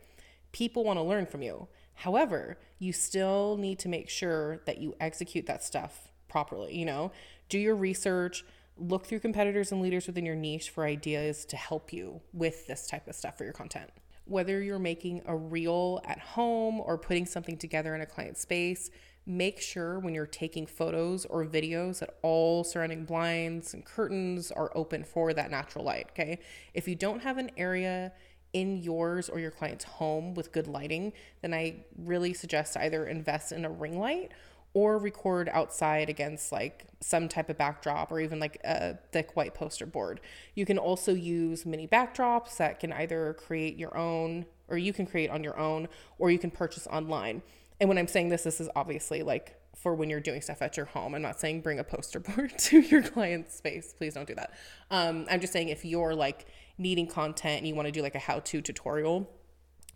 People 0.52 0.84
want 0.84 0.98
to 0.98 1.02
learn 1.02 1.26
from 1.26 1.42
you. 1.42 1.68
However, 1.94 2.58
you 2.78 2.92
still 2.92 3.56
need 3.58 3.78
to 3.80 3.88
make 3.88 4.08
sure 4.08 4.60
that 4.64 4.78
you 4.78 4.94
execute 5.00 5.46
that 5.46 5.62
stuff 5.62 6.10
properly, 6.28 6.76
you 6.76 6.86
know? 6.86 7.12
Do 7.48 7.58
your 7.58 7.76
research, 7.76 8.44
look 8.78 9.06
through 9.06 9.20
competitors 9.20 9.70
and 9.70 9.82
leaders 9.82 10.06
within 10.06 10.24
your 10.24 10.34
niche 10.34 10.70
for 10.70 10.84
ideas 10.84 11.44
to 11.46 11.56
help 11.56 11.92
you 11.92 12.22
with 12.32 12.66
this 12.66 12.86
type 12.86 13.06
of 13.06 13.14
stuff 13.14 13.36
for 13.36 13.44
your 13.44 13.52
content. 13.52 13.90
Whether 14.24 14.62
you're 14.62 14.78
making 14.78 15.22
a 15.26 15.36
reel 15.36 16.00
at 16.04 16.20
home 16.20 16.80
or 16.80 16.96
putting 16.96 17.26
something 17.26 17.58
together 17.58 17.94
in 17.94 18.00
a 18.00 18.06
client 18.06 18.38
space, 18.38 18.90
make 19.26 19.60
sure 19.60 19.98
when 19.98 20.14
you're 20.14 20.26
taking 20.26 20.66
photos 20.66 21.24
or 21.26 21.44
videos 21.44 22.00
that 22.00 22.16
all 22.22 22.64
surrounding 22.64 23.04
blinds 23.04 23.74
and 23.74 23.84
curtains 23.84 24.50
are 24.50 24.72
open 24.74 25.04
for 25.04 25.32
that 25.32 25.50
natural 25.50 25.84
light. 25.84 26.08
Okay. 26.10 26.38
If 26.74 26.88
you 26.88 26.94
don't 26.94 27.20
have 27.20 27.38
an 27.38 27.50
area 27.56 28.12
in 28.52 28.78
yours 28.78 29.28
or 29.28 29.38
your 29.38 29.50
client's 29.50 29.84
home 29.84 30.34
with 30.34 30.52
good 30.52 30.66
lighting, 30.66 31.12
then 31.42 31.54
I 31.54 31.84
really 31.96 32.34
suggest 32.34 32.76
either 32.76 33.06
invest 33.06 33.52
in 33.52 33.64
a 33.64 33.70
ring 33.70 33.98
light 33.98 34.32
or 34.72 34.98
record 34.98 35.48
outside 35.52 36.08
against 36.08 36.52
like 36.52 36.86
some 37.00 37.28
type 37.28 37.50
of 37.50 37.58
backdrop 37.58 38.12
or 38.12 38.20
even 38.20 38.38
like 38.38 38.60
a 38.64 38.96
thick 39.12 39.36
white 39.36 39.54
poster 39.54 39.86
board. 39.86 40.20
You 40.54 40.64
can 40.64 40.78
also 40.78 41.12
use 41.12 41.66
mini 41.66 41.88
backdrops 41.88 42.56
that 42.56 42.78
can 42.78 42.92
either 42.92 43.34
create 43.34 43.76
your 43.76 43.96
own 43.96 44.46
or 44.68 44.78
you 44.78 44.92
can 44.92 45.06
create 45.06 45.30
on 45.30 45.42
your 45.42 45.58
own 45.58 45.88
or 46.18 46.30
you 46.30 46.38
can 46.38 46.50
purchase 46.50 46.86
online. 46.86 47.42
And 47.80 47.88
when 47.88 47.98
I'm 47.98 48.08
saying 48.08 48.28
this, 48.28 48.42
this 48.42 48.60
is 48.60 48.68
obviously 48.76 49.22
like 49.22 49.56
for 49.76 49.94
when 49.94 50.10
you're 50.10 50.20
doing 50.20 50.42
stuff 50.42 50.60
at 50.60 50.76
your 50.76 50.86
home. 50.86 51.14
I'm 51.14 51.22
not 51.22 51.40
saying 51.40 51.62
bring 51.62 51.78
a 51.78 51.84
poster 51.84 52.20
board 52.20 52.56
to 52.58 52.80
your 52.80 53.02
client's 53.02 53.56
space. 53.56 53.94
Please 53.96 54.14
don't 54.14 54.26
do 54.26 54.34
that. 54.34 54.52
Um, 54.90 55.26
I'm 55.30 55.40
just 55.40 55.52
saying 55.52 55.70
if 55.70 55.84
you're 55.84 56.14
like 56.14 56.46
needing 56.76 57.06
content 57.06 57.58
and 57.58 57.66
you 57.66 57.74
want 57.74 57.86
to 57.86 57.92
do 57.92 58.02
like 58.02 58.14
a 58.14 58.18
how 58.18 58.40
to 58.40 58.60
tutorial, 58.60 59.30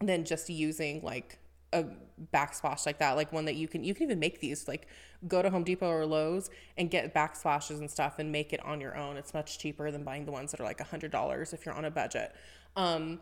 then 0.00 0.24
just 0.24 0.48
using 0.48 1.02
like 1.02 1.38
a 1.72 1.84
backsplash 2.32 2.86
like 2.86 2.98
that, 2.98 3.16
like 3.16 3.32
one 3.32 3.44
that 3.44 3.56
you 3.56 3.68
can 3.68 3.84
you 3.84 3.94
can 3.94 4.04
even 4.04 4.18
make 4.18 4.40
these 4.40 4.66
like 4.68 4.86
go 5.26 5.42
to 5.42 5.50
Home 5.50 5.64
Depot 5.64 5.88
or 5.88 6.06
Lowe's 6.06 6.48
and 6.78 6.90
get 6.90 7.12
backsplashes 7.14 7.78
and 7.78 7.90
stuff 7.90 8.18
and 8.18 8.30
make 8.32 8.52
it 8.52 8.64
on 8.64 8.80
your 8.80 8.96
own. 8.96 9.16
It's 9.16 9.34
much 9.34 9.58
cheaper 9.58 9.90
than 9.90 10.04
buying 10.04 10.24
the 10.24 10.32
ones 10.32 10.52
that 10.52 10.60
are 10.60 10.64
like 10.64 10.80
a 10.80 10.84
hundred 10.84 11.10
dollars 11.10 11.52
if 11.52 11.66
you're 11.66 11.74
on 11.74 11.84
a 11.84 11.90
budget. 11.90 12.34
Um, 12.76 13.20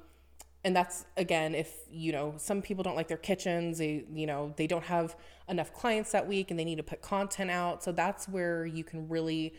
and 0.65 0.77
that's 0.77 1.05
again 1.17 1.55
if 1.55 1.73
you 1.91 2.13
know 2.13 2.35
some 2.37 2.63
people 2.63 2.85
don't 2.85 2.95
like 2.95 3.09
their 3.09 3.17
kitchens 3.17 3.79
they 3.79 4.05
you 4.15 4.27
know 4.27 4.55
they 4.57 4.67
don't 4.67 4.85
have 4.85 5.17
enough 5.49 5.73
clients 5.73 6.13
that 6.13 6.27
week 6.27 6.51
and 6.51 6.59
they 6.59 6.65
need 6.65 6.77
to 6.77 6.83
put 6.83 7.01
content 7.01 7.51
out. 7.51 7.83
So 7.83 7.93
that's 7.93 8.29
where 8.29 8.67
you 8.67 8.85
can 8.85 9.09
really 9.09 9.55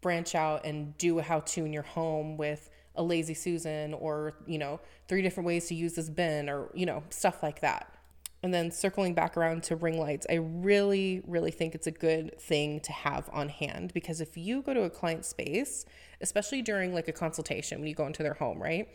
branch 0.00 0.34
out 0.34 0.64
and 0.64 0.96
do 0.98 1.18
a 1.18 1.22
how 1.22 1.40
to 1.40 1.64
in 1.64 1.72
your 1.72 1.82
home 1.82 2.36
with 2.36 2.70
a 2.94 3.02
lazy 3.02 3.34
susan 3.34 3.94
or 3.94 4.34
you 4.46 4.58
know 4.58 4.80
three 5.06 5.22
different 5.22 5.46
ways 5.46 5.66
to 5.68 5.74
use 5.74 5.94
this 5.94 6.10
bin 6.10 6.48
or 6.48 6.70
you 6.74 6.86
know 6.86 7.02
stuff 7.10 7.42
like 7.42 7.60
that. 7.60 7.94
And 8.40 8.54
then 8.54 8.70
circling 8.70 9.14
back 9.14 9.36
around 9.36 9.64
to 9.64 9.74
ring 9.74 9.98
lights 9.98 10.24
i 10.30 10.34
really 10.34 11.22
really 11.26 11.50
think 11.50 11.74
it's 11.74 11.88
a 11.88 11.90
good 11.90 12.40
thing 12.40 12.78
to 12.80 12.92
have 12.92 13.28
on 13.32 13.48
hand 13.48 13.92
because 13.92 14.20
if 14.20 14.36
you 14.36 14.62
go 14.62 14.72
to 14.72 14.82
a 14.82 14.90
client 14.90 15.24
space 15.24 15.84
especially 16.20 16.62
during 16.62 16.94
like 16.94 17.08
a 17.08 17.12
consultation 17.12 17.80
when 17.80 17.88
you 17.88 17.96
go 17.96 18.06
into 18.06 18.22
their 18.22 18.34
home 18.34 18.62
right 18.62 18.88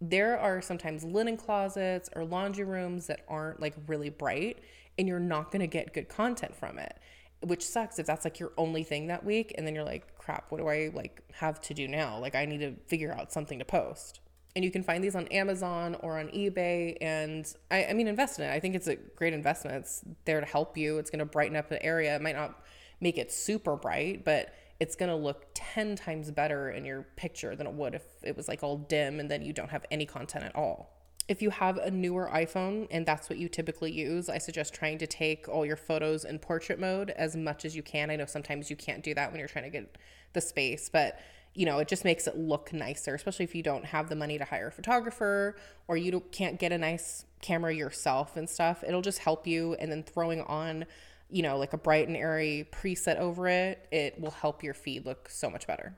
there 0.00 0.38
are 0.38 0.60
sometimes 0.60 1.04
linen 1.04 1.36
closets 1.36 2.10
or 2.14 2.24
laundry 2.24 2.64
rooms 2.64 3.06
that 3.06 3.20
aren't 3.28 3.60
like 3.60 3.74
really 3.86 4.10
bright 4.10 4.58
and 4.98 5.08
you're 5.08 5.18
not 5.18 5.50
going 5.50 5.60
to 5.60 5.66
get 5.66 5.92
good 5.94 6.08
content 6.08 6.54
from 6.54 6.78
it 6.78 6.98
which 7.40 7.64
sucks 7.64 7.98
if 7.98 8.06
that's 8.06 8.24
like 8.24 8.38
your 8.38 8.52
only 8.56 8.82
thing 8.82 9.06
that 9.06 9.24
week 9.24 9.54
and 9.56 9.66
then 9.66 9.74
you're 9.74 9.84
like 9.84 10.16
crap 10.18 10.50
what 10.50 10.58
do 10.58 10.68
i 10.68 10.90
like 10.94 11.22
have 11.32 11.60
to 11.60 11.74
do 11.74 11.88
now 11.88 12.18
like 12.18 12.34
i 12.34 12.44
need 12.44 12.58
to 12.60 12.74
figure 12.86 13.12
out 13.12 13.32
something 13.32 13.58
to 13.58 13.64
post 13.64 14.20
And 14.54 14.64
you 14.64 14.70
can 14.70 14.82
find 14.82 15.04
these 15.04 15.14
on 15.14 15.26
Amazon 15.26 15.96
or 16.00 16.18
on 16.18 16.28
eBay. 16.28 16.96
And 17.02 17.44
I, 17.70 17.84
I 17.90 17.92
mean, 17.92 18.08
invest 18.08 18.38
in 18.38 18.46
it. 18.46 18.52
I 18.52 18.58
think 18.58 18.74
it's 18.74 18.88
a 18.88 18.96
great 18.96 19.34
investment. 19.34 19.76
It's 19.76 20.02
there 20.24 20.40
to 20.40 20.46
help 20.46 20.78
you. 20.78 20.96
It's 20.96 21.10
going 21.10 21.18
to 21.18 21.26
brighten 21.26 21.56
up 21.56 21.68
the 21.68 21.82
area. 21.84 22.16
It 22.16 22.22
might 22.22 22.36
not 22.36 22.64
make 22.98 23.18
it 23.18 23.30
super 23.30 23.76
bright, 23.76 24.24
but 24.24 24.54
it's 24.78 24.96
going 24.96 25.08
to 25.08 25.16
look 25.16 25.46
10 25.54 25.96
times 25.96 26.30
better 26.30 26.70
in 26.70 26.84
your 26.84 27.02
picture 27.16 27.56
than 27.56 27.66
it 27.66 27.72
would 27.72 27.94
if 27.94 28.02
it 28.22 28.36
was 28.36 28.48
like 28.48 28.62
all 28.62 28.76
dim 28.76 29.20
and 29.20 29.30
then 29.30 29.42
you 29.42 29.52
don't 29.52 29.70
have 29.70 29.84
any 29.90 30.06
content 30.06 30.44
at 30.44 30.54
all. 30.54 30.92
If 31.28 31.42
you 31.42 31.50
have 31.50 31.76
a 31.78 31.90
newer 31.90 32.30
iPhone 32.32 32.86
and 32.90 33.04
that's 33.04 33.28
what 33.28 33.38
you 33.38 33.48
typically 33.48 33.90
use, 33.90 34.28
I 34.28 34.38
suggest 34.38 34.74
trying 34.74 34.98
to 34.98 35.06
take 35.06 35.48
all 35.48 35.66
your 35.66 35.76
photos 35.76 36.24
in 36.24 36.38
portrait 36.38 36.78
mode 36.78 37.10
as 37.10 37.34
much 37.34 37.64
as 37.64 37.74
you 37.74 37.82
can. 37.82 38.10
I 38.10 38.16
know 38.16 38.26
sometimes 38.26 38.70
you 38.70 38.76
can't 38.76 39.02
do 39.02 39.12
that 39.14 39.32
when 39.32 39.40
you're 39.40 39.48
trying 39.48 39.64
to 39.64 39.70
get 39.70 39.98
the 40.34 40.40
space, 40.40 40.88
but 40.88 41.18
you 41.56 41.64
know, 41.64 41.78
it 41.78 41.88
just 41.88 42.04
makes 42.04 42.26
it 42.26 42.36
look 42.36 42.72
nicer, 42.72 43.14
especially 43.14 43.44
if 43.44 43.54
you 43.54 43.62
don't 43.62 43.86
have 43.86 44.10
the 44.10 44.14
money 44.14 44.36
to 44.36 44.44
hire 44.44 44.68
a 44.68 44.72
photographer 44.72 45.56
or 45.88 45.96
you 45.96 46.22
can't 46.30 46.60
get 46.60 46.70
a 46.70 46.78
nice 46.78 47.24
camera 47.40 47.74
yourself 47.74 48.36
and 48.36 48.48
stuff. 48.48 48.84
It'll 48.86 49.02
just 49.02 49.20
help 49.20 49.46
you. 49.46 49.74
And 49.74 49.90
then 49.90 50.02
throwing 50.02 50.42
on, 50.42 50.84
you 51.28 51.42
know, 51.42 51.58
like 51.58 51.72
a 51.72 51.78
bright 51.78 52.08
and 52.08 52.16
airy 52.16 52.68
preset 52.72 53.18
over 53.18 53.48
it, 53.48 53.86
it 53.90 54.20
will 54.20 54.30
help 54.30 54.62
your 54.62 54.74
feed 54.74 55.06
look 55.06 55.28
so 55.28 55.50
much 55.50 55.66
better. 55.66 55.94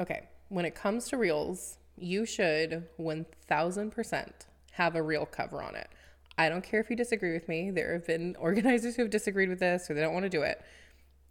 Okay, 0.00 0.28
when 0.48 0.64
it 0.64 0.74
comes 0.74 1.08
to 1.08 1.16
reels, 1.16 1.78
you 1.96 2.24
should 2.26 2.86
1000% 2.98 4.32
have 4.72 4.94
a 4.94 5.02
reel 5.02 5.26
cover 5.26 5.62
on 5.62 5.74
it. 5.74 5.88
I 6.36 6.48
don't 6.48 6.62
care 6.62 6.80
if 6.80 6.88
you 6.88 6.96
disagree 6.96 7.32
with 7.32 7.48
me. 7.48 7.70
There 7.70 7.92
have 7.92 8.06
been 8.06 8.36
organizers 8.40 8.96
who 8.96 9.02
have 9.02 9.10
disagreed 9.10 9.48
with 9.48 9.58
this 9.58 9.90
or 9.90 9.94
they 9.94 10.00
don't 10.00 10.12
want 10.12 10.24
to 10.24 10.30
do 10.30 10.42
it. 10.42 10.62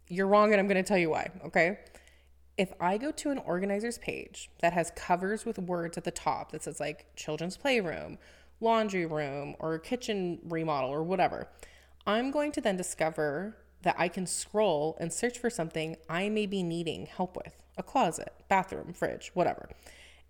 You're 0.08 0.26
wrong, 0.26 0.52
and 0.52 0.60
I'm 0.60 0.68
going 0.68 0.82
to 0.82 0.86
tell 0.86 0.98
you 0.98 1.10
why, 1.10 1.30
okay? 1.44 1.78
If 2.56 2.72
I 2.80 2.98
go 2.98 3.10
to 3.12 3.30
an 3.30 3.38
organizer's 3.38 3.98
page 3.98 4.50
that 4.60 4.72
has 4.72 4.90
covers 4.96 5.44
with 5.44 5.58
words 5.58 5.96
at 5.96 6.04
the 6.04 6.10
top 6.10 6.50
that 6.52 6.64
says 6.64 6.80
like 6.80 7.14
children's 7.14 7.56
playroom, 7.56 8.18
laundry 8.60 9.06
room, 9.06 9.54
or 9.60 9.78
kitchen 9.78 10.40
remodel, 10.44 10.90
or 10.90 11.02
whatever, 11.02 11.48
I'm 12.08 12.30
going 12.30 12.52
to 12.52 12.62
then 12.62 12.78
discover 12.78 13.54
that 13.82 13.94
I 13.98 14.08
can 14.08 14.26
scroll 14.26 14.96
and 14.98 15.12
search 15.12 15.38
for 15.38 15.50
something 15.50 15.98
I 16.08 16.30
may 16.30 16.46
be 16.46 16.62
needing 16.62 17.04
help 17.04 17.36
with 17.36 17.52
a 17.76 17.82
closet, 17.82 18.32
bathroom, 18.48 18.94
fridge, 18.94 19.30
whatever. 19.34 19.68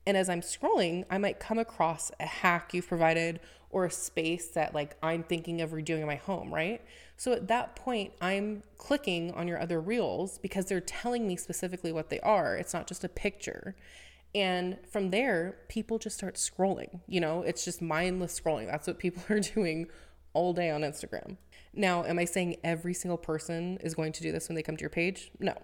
And 0.05 0.17
as 0.17 0.29
I'm 0.29 0.41
scrolling, 0.41 1.05
I 1.09 1.19
might 1.19 1.39
come 1.39 1.57
across 1.57 2.11
a 2.19 2.27
hack 2.27 2.75
you've 2.75 2.89
provided 2.89 3.39
or 3.71 3.85
a 3.85 3.93
space 3.93 4.49
that 4.49 4.75
like 4.75 4.97
I'm 5.05 5.23
thinking 5.23 5.61
of 5.61 5.71
redoing 5.71 6.01
in 6.01 6.07
my 6.09 6.17
home, 6.17 6.53
right? 6.53 6.83
So 7.17 7.33
at 7.33 7.47
that 7.47 7.77
point, 7.77 8.13
I'm 8.21 8.65
clicking 8.77 9.33
on 9.35 9.47
your 9.47 9.61
other 9.61 9.81
reels 9.81 10.39
because 10.39 10.67
they're 10.67 10.81
telling 10.81 11.29
me 11.29 11.37
specifically 11.37 11.93
what 11.93 12.11
they 12.11 12.19
are. 12.21 12.57
It's 12.57 12.75
not 12.75 12.89
just 12.89 13.05
a 13.05 13.09
picture. 13.09 13.77
And 14.35 14.79
from 14.91 15.11
there, 15.11 15.59
people 15.69 15.99
just 16.01 16.17
start 16.17 16.35
scrolling. 16.35 17.01
You 17.07 17.21
know, 17.21 17.43
it's 17.43 17.65
just 17.65 17.81
mindless 17.81 18.39
scrolling. 18.39 18.67
That's 18.67 18.89
what 18.89 18.99
people 18.99 19.23
are 19.29 19.39
doing 19.39 19.87
all 20.33 20.53
day 20.53 20.71
on 20.71 20.81
Instagram. 20.83 21.37
Now, 21.75 22.05
am 22.05 22.19
I 22.19 22.25
saying 22.25 22.57
every 22.65 22.95
single 22.95 23.19
person 23.19 23.79
is 23.83 23.95
going 23.95 24.13
to 24.13 24.23
do 24.23 24.33
this 24.33 24.49
when 24.49 24.57
they 24.57 24.63
come 24.63 24.77
to 24.77 24.83
your 24.83 24.91
page? 24.91 25.31
No 25.39 25.55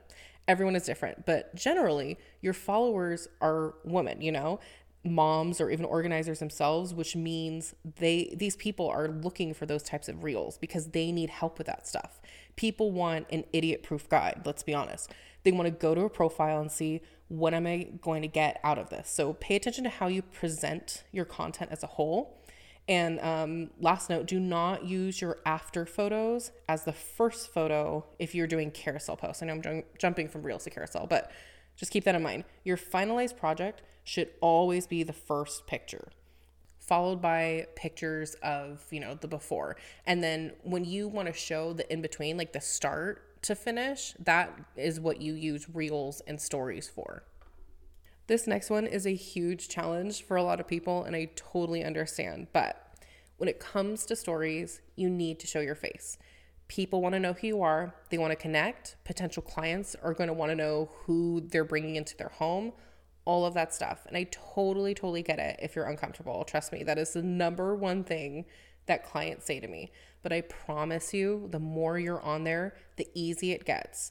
everyone 0.46 0.76
is 0.76 0.84
different, 0.84 1.24
but 1.26 1.54
generally, 1.54 2.18
your 2.40 2.52
followers 2.52 3.28
are 3.40 3.74
women, 3.84 4.20
you 4.20 4.32
know, 4.32 4.60
moms 5.04 5.60
or 5.60 5.70
even 5.70 5.84
organizers 5.84 6.38
themselves, 6.38 6.94
which 6.94 7.14
means 7.14 7.74
they 7.96 8.34
these 8.36 8.56
people 8.56 8.88
are 8.88 9.08
looking 9.08 9.52
for 9.52 9.66
those 9.66 9.82
types 9.82 10.08
of 10.08 10.24
reels 10.24 10.56
because 10.58 10.88
they 10.88 11.12
need 11.12 11.30
help 11.30 11.58
with 11.58 11.66
that 11.66 11.86
stuff. 11.86 12.20
People 12.56 12.90
want 12.90 13.26
an 13.30 13.44
idiot-proof 13.52 14.08
guide, 14.08 14.42
let's 14.44 14.62
be 14.62 14.74
honest. 14.74 15.12
They 15.42 15.52
want 15.52 15.66
to 15.66 15.70
go 15.70 15.94
to 15.94 16.02
a 16.02 16.10
profile 16.10 16.60
and 16.60 16.72
see 16.72 17.02
what 17.28 17.52
am 17.52 17.66
I 17.66 17.88
going 18.00 18.22
to 18.22 18.28
get 18.28 18.60
out 18.64 18.78
of 18.78 18.88
this. 18.90 19.10
So 19.10 19.34
pay 19.34 19.56
attention 19.56 19.84
to 19.84 19.90
how 19.90 20.06
you 20.06 20.22
present 20.22 21.04
your 21.12 21.24
content 21.24 21.70
as 21.70 21.82
a 21.82 21.88
whole 21.88 22.40
and 22.88 23.20
um, 23.20 23.70
last 23.80 24.10
note 24.10 24.26
do 24.26 24.38
not 24.38 24.84
use 24.84 25.20
your 25.20 25.38
after 25.46 25.86
photos 25.86 26.50
as 26.68 26.84
the 26.84 26.92
first 26.92 27.52
photo 27.52 28.04
if 28.18 28.34
you're 28.34 28.46
doing 28.46 28.70
carousel 28.70 29.16
posts. 29.16 29.42
I 29.42 29.46
know 29.46 29.60
I'm 29.64 29.82
jumping 29.98 30.28
from 30.28 30.42
Reels 30.42 30.64
to 30.64 30.70
carousel, 30.70 31.06
but 31.06 31.30
just 31.76 31.90
keep 31.90 32.04
that 32.04 32.14
in 32.14 32.22
mind. 32.22 32.44
Your 32.62 32.76
finalized 32.76 33.36
project 33.36 33.82
should 34.04 34.30
always 34.40 34.86
be 34.86 35.02
the 35.02 35.12
first 35.12 35.66
picture 35.66 36.08
followed 36.78 37.22
by 37.22 37.66
pictures 37.76 38.34
of 38.42 38.84
you 38.90 39.00
know 39.00 39.14
the 39.14 39.28
before 39.28 39.74
and 40.06 40.22
then 40.22 40.52
when 40.62 40.84
you 40.84 41.08
want 41.08 41.26
to 41.26 41.32
show 41.32 41.72
the 41.72 41.90
in 41.90 42.02
between 42.02 42.36
like 42.36 42.52
the 42.52 42.60
start 42.60 43.42
to 43.42 43.54
finish 43.54 44.14
that 44.18 44.52
is 44.76 45.00
what 45.00 45.20
you 45.20 45.32
use 45.32 45.66
reels 45.72 46.20
and 46.26 46.40
stories 46.40 46.86
for 46.86 47.24
this 48.26 48.46
next 48.46 48.70
one 48.70 48.86
is 48.86 49.06
a 49.06 49.14
huge 49.14 49.68
challenge 49.68 50.22
for 50.22 50.36
a 50.36 50.42
lot 50.42 50.60
of 50.60 50.66
people, 50.66 51.04
and 51.04 51.14
I 51.14 51.30
totally 51.36 51.84
understand. 51.84 52.48
But 52.52 52.80
when 53.36 53.48
it 53.48 53.60
comes 53.60 54.06
to 54.06 54.16
stories, 54.16 54.80
you 54.96 55.10
need 55.10 55.38
to 55.40 55.46
show 55.46 55.60
your 55.60 55.74
face. 55.74 56.16
People 56.66 57.02
want 57.02 57.14
to 57.14 57.20
know 57.20 57.34
who 57.34 57.46
you 57.46 57.62
are, 57.62 57.94
they 58.10 58.16
want 58.16 58.30
to 58.30 58.36
connect. 58.36 58.96
Potential 59.04 59.42
clients 59.42 59.94
are 60.02 60.14
going 60.14 60.28
to 60.28 60.34
want 60.34 60.50
to 60.50 60.56
know 60.56 60.90
who 61.04 61.42
they're 61.46 61.64
bringing 61.64 61.96
into 61.96 62.16
their 62.16 62.30
home, 62.30 62.72
all 63.26 63.44
of 63.44 63.52
that 63.54 63.74
stuff. 63.74 64.06
And 64.06 64.16
I 64.16 64.28
totally, 64.30 64.94
totally 64.94 65.22
get 65.22 65.38
it 65.38 65.60
if 65.62 65.76
you're 65.76 65.88
uncomfortable. 65.88 66.44
Trust 66.44 66.72
me, 66.72 66.82
that 66.84 66.98
is 66.98 67.12
the 67.12 67.22
number 67.22 67.74
one 67.74 68.04
thing 68.04 68.46
that 68.86 69.04
clients 69.04 69.46
say 69.46 69.60
to 69.60 69.68
me. 69.68 69.90
But 70.22 70.32
I 70.32 70.40
promise 70.40 71.12
you, 71.12 71.48
the 71.50 71.58
more 71.58 71.98
you're 71.98 72.22
on 72.22 72.44
there, 72.44 72.74
the 72.96 73.08
easier 73.14 73.56
it 73.56 73.66
gets 73.66 74.10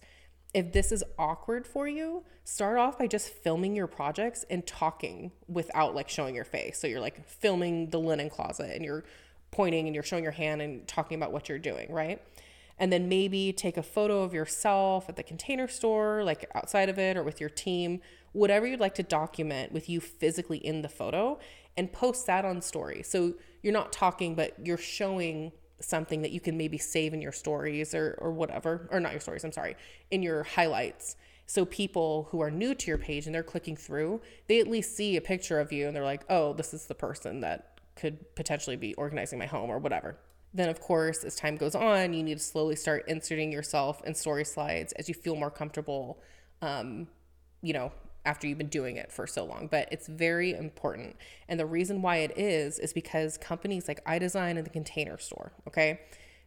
if 0.53 0.72
this 0.72 0.91
is 0.91 1.03
awkward 1.17 1.65
for 1.65 1.88
you, 1.88 2.24
start 2.43 2.77
off 2.77 3.00
by 3.00 3.07
just 3.07 3.29
filming 3.29 3.75
your 3.75 3.88
projects 3.88 4.45
and 4.50 4.65
talking 4.65 5.31
without 5.48 5.95
like 5.95 6.10
showing 6.10 6.36
your 6.36 6.43
face. 6.43 6.79
So 6.79 6.88
you're 6.88 7.00
like 7.00 7.27
filming 7.27 7.89
the 7.89 8.00
linen 8.00 8.29
closet 8.29 8.72
and 8.75 8.86
you're 8.86 9.03
pointing 9.51 9.88
and 9.88 9.95
you're 9.95 10.03
showing 10.03 10.24
your 10.24 10.31
hand 10.31 10.62
and 10.62 10.88
talking 10.88 11.17
about 11.17 11.31
what 11.31 11.50
you're 11.50 11.60
doing, 11.60 11.91
right? 11.91 12.22
And 12.77 12.91
then 12.91 13.07
maybe 13.07 13.53
take 13.53 13.77
a 13.77 13.83
photo 13.83 14.24
of 14.24 14.33
yourself 14.33 15.10
at 15.10 15.15
the 15.15 15.24
container 15.24 15.67
store, 15.67 16.24
like 16.24 16.50
outside 16.55 16.89
of 16.89 17.00
it 17.00 17.17
or 17.17 17.24
with 17.24 17.39
your 17.39 17.50
team, 17.50 18.01
whatever 18.31 18.67
you'd 18.67 18.79
like 18.79 18.95
to 18.95 19.03
document 19.03 19.72
with 19.72 19.89
you 19.89 20.01
physically 20.01 20.57
in 20.57 20.81
the 20.81 20.89
photo 20.89 21.39
and 21.77 21.91
post 21.91 22.27
that 22.27 22.45
on 22.45 22.62
story. 22.62 23.01
So 23.03 23.36
you're 23.62 23.74
not 23.74 23.91
talking, 23.91 24.36
but 24.36 24.55
you're 24.63 24.77
showing 24.77 25.51
something 25.84 26.22
that 26.22 26.32
you 26.32 26.40
can 26.40 26.58
maybe 26.58 26.78
save 26.78 27.13
in 27.13 27.22
your 27.22 27.32
stories 27.32 27.94
or, 27.94 28.18
or 28.20 28.32
whatever, 28.32 28.88
or 28.92 29.00
not 29.00 29.12
your 29.12 29.22
stories, 29.22 29.44
I'm 29.44 29.52
sorry, 29.52 29.75
in 30.12 30.24
your 30.24 30.44
highlights. 30.44 31.16
So 31.46 31.66
people 31.66 32.28
who 32.32 32.42
are 32.42 32.50
new 32.50 32.74
to 32.74 32.88
your 32.88 32.98
page 32.98 33.25
and 33.25 33.36
they're 33.36 33.44
clicking 33.44 33.75
through, 33.75 34.22
they 34.48 34.60
at 34.60 34.68
least 34.68 34.96
see 34.96 35.18
a 35.18 35.22
picture 35.22 35.60
of 35.60 35.72
you 35.72 35.88
and 35.88 35.96
they're 35.96 36.04
like, 36.04 36.24
oh, 36.30 36.54
this 36.54 36.74
is 36.74 36.86
the 36.86 36.96
person 36.96 37.42
that 37.42 37.80
could 37.96 38.36
potentially 38.36 38.75
be 38.75 38.94
organizing 38.96 39.38
my 39.38 39.46
home 39.46 39.70
or 39.70 39.78
whatever. 39.78 40.18
Then, 40.54 40.70
of 40.70 40.80
course, 40.80 41.24
as 41.24 41.36
time 41.36 41.58
goes 41.58 41.75
on, 41.75 42.13
you 42.13 42.24
need 42.24 42.38
to 42.38 42.44
slowly 42.44 42.75
start 42.75 43.06
inserting 43.08 43.52
yourself 43.52 44.02
in 44.06 44.13
story 44.13 44.46
slides 44.46 44.94
as 44.94 45.10
you 45.10 45.16
feel 45.16 45.36
more 45.36 45.52
comfortable, 45.52 46.22
um, 46.62 47.08
you 47.62 47.74
know, 47.74 47.92
after 48.25 48.48
you've 48.48 48.58
been 48.58 48.68
doing 48.68 48.96
it 48.96 49.12
for 49.12 49.27
so 49.27 49.44
long, 49.44 49.68
but 49.68 49.88
it's 49.92 50.08
very 50.08 50.53
important. 50.53 51.15
And 51.48 51.60
the 51.60 51.65
reason 51.65 52.01
why 52.01 52.18
it 52.18 52.38
is, 52.38 52.80
is 52.80 52.94
because 52.94 53.38
companies 53.38 53.88
like 53.88 54.03
iDesign 54.06 54.58
and 54.58 54.65
the 54.65 54.70
Container 54.70 55.18
Store, 55.18 55.51
okay, 55.68 56.01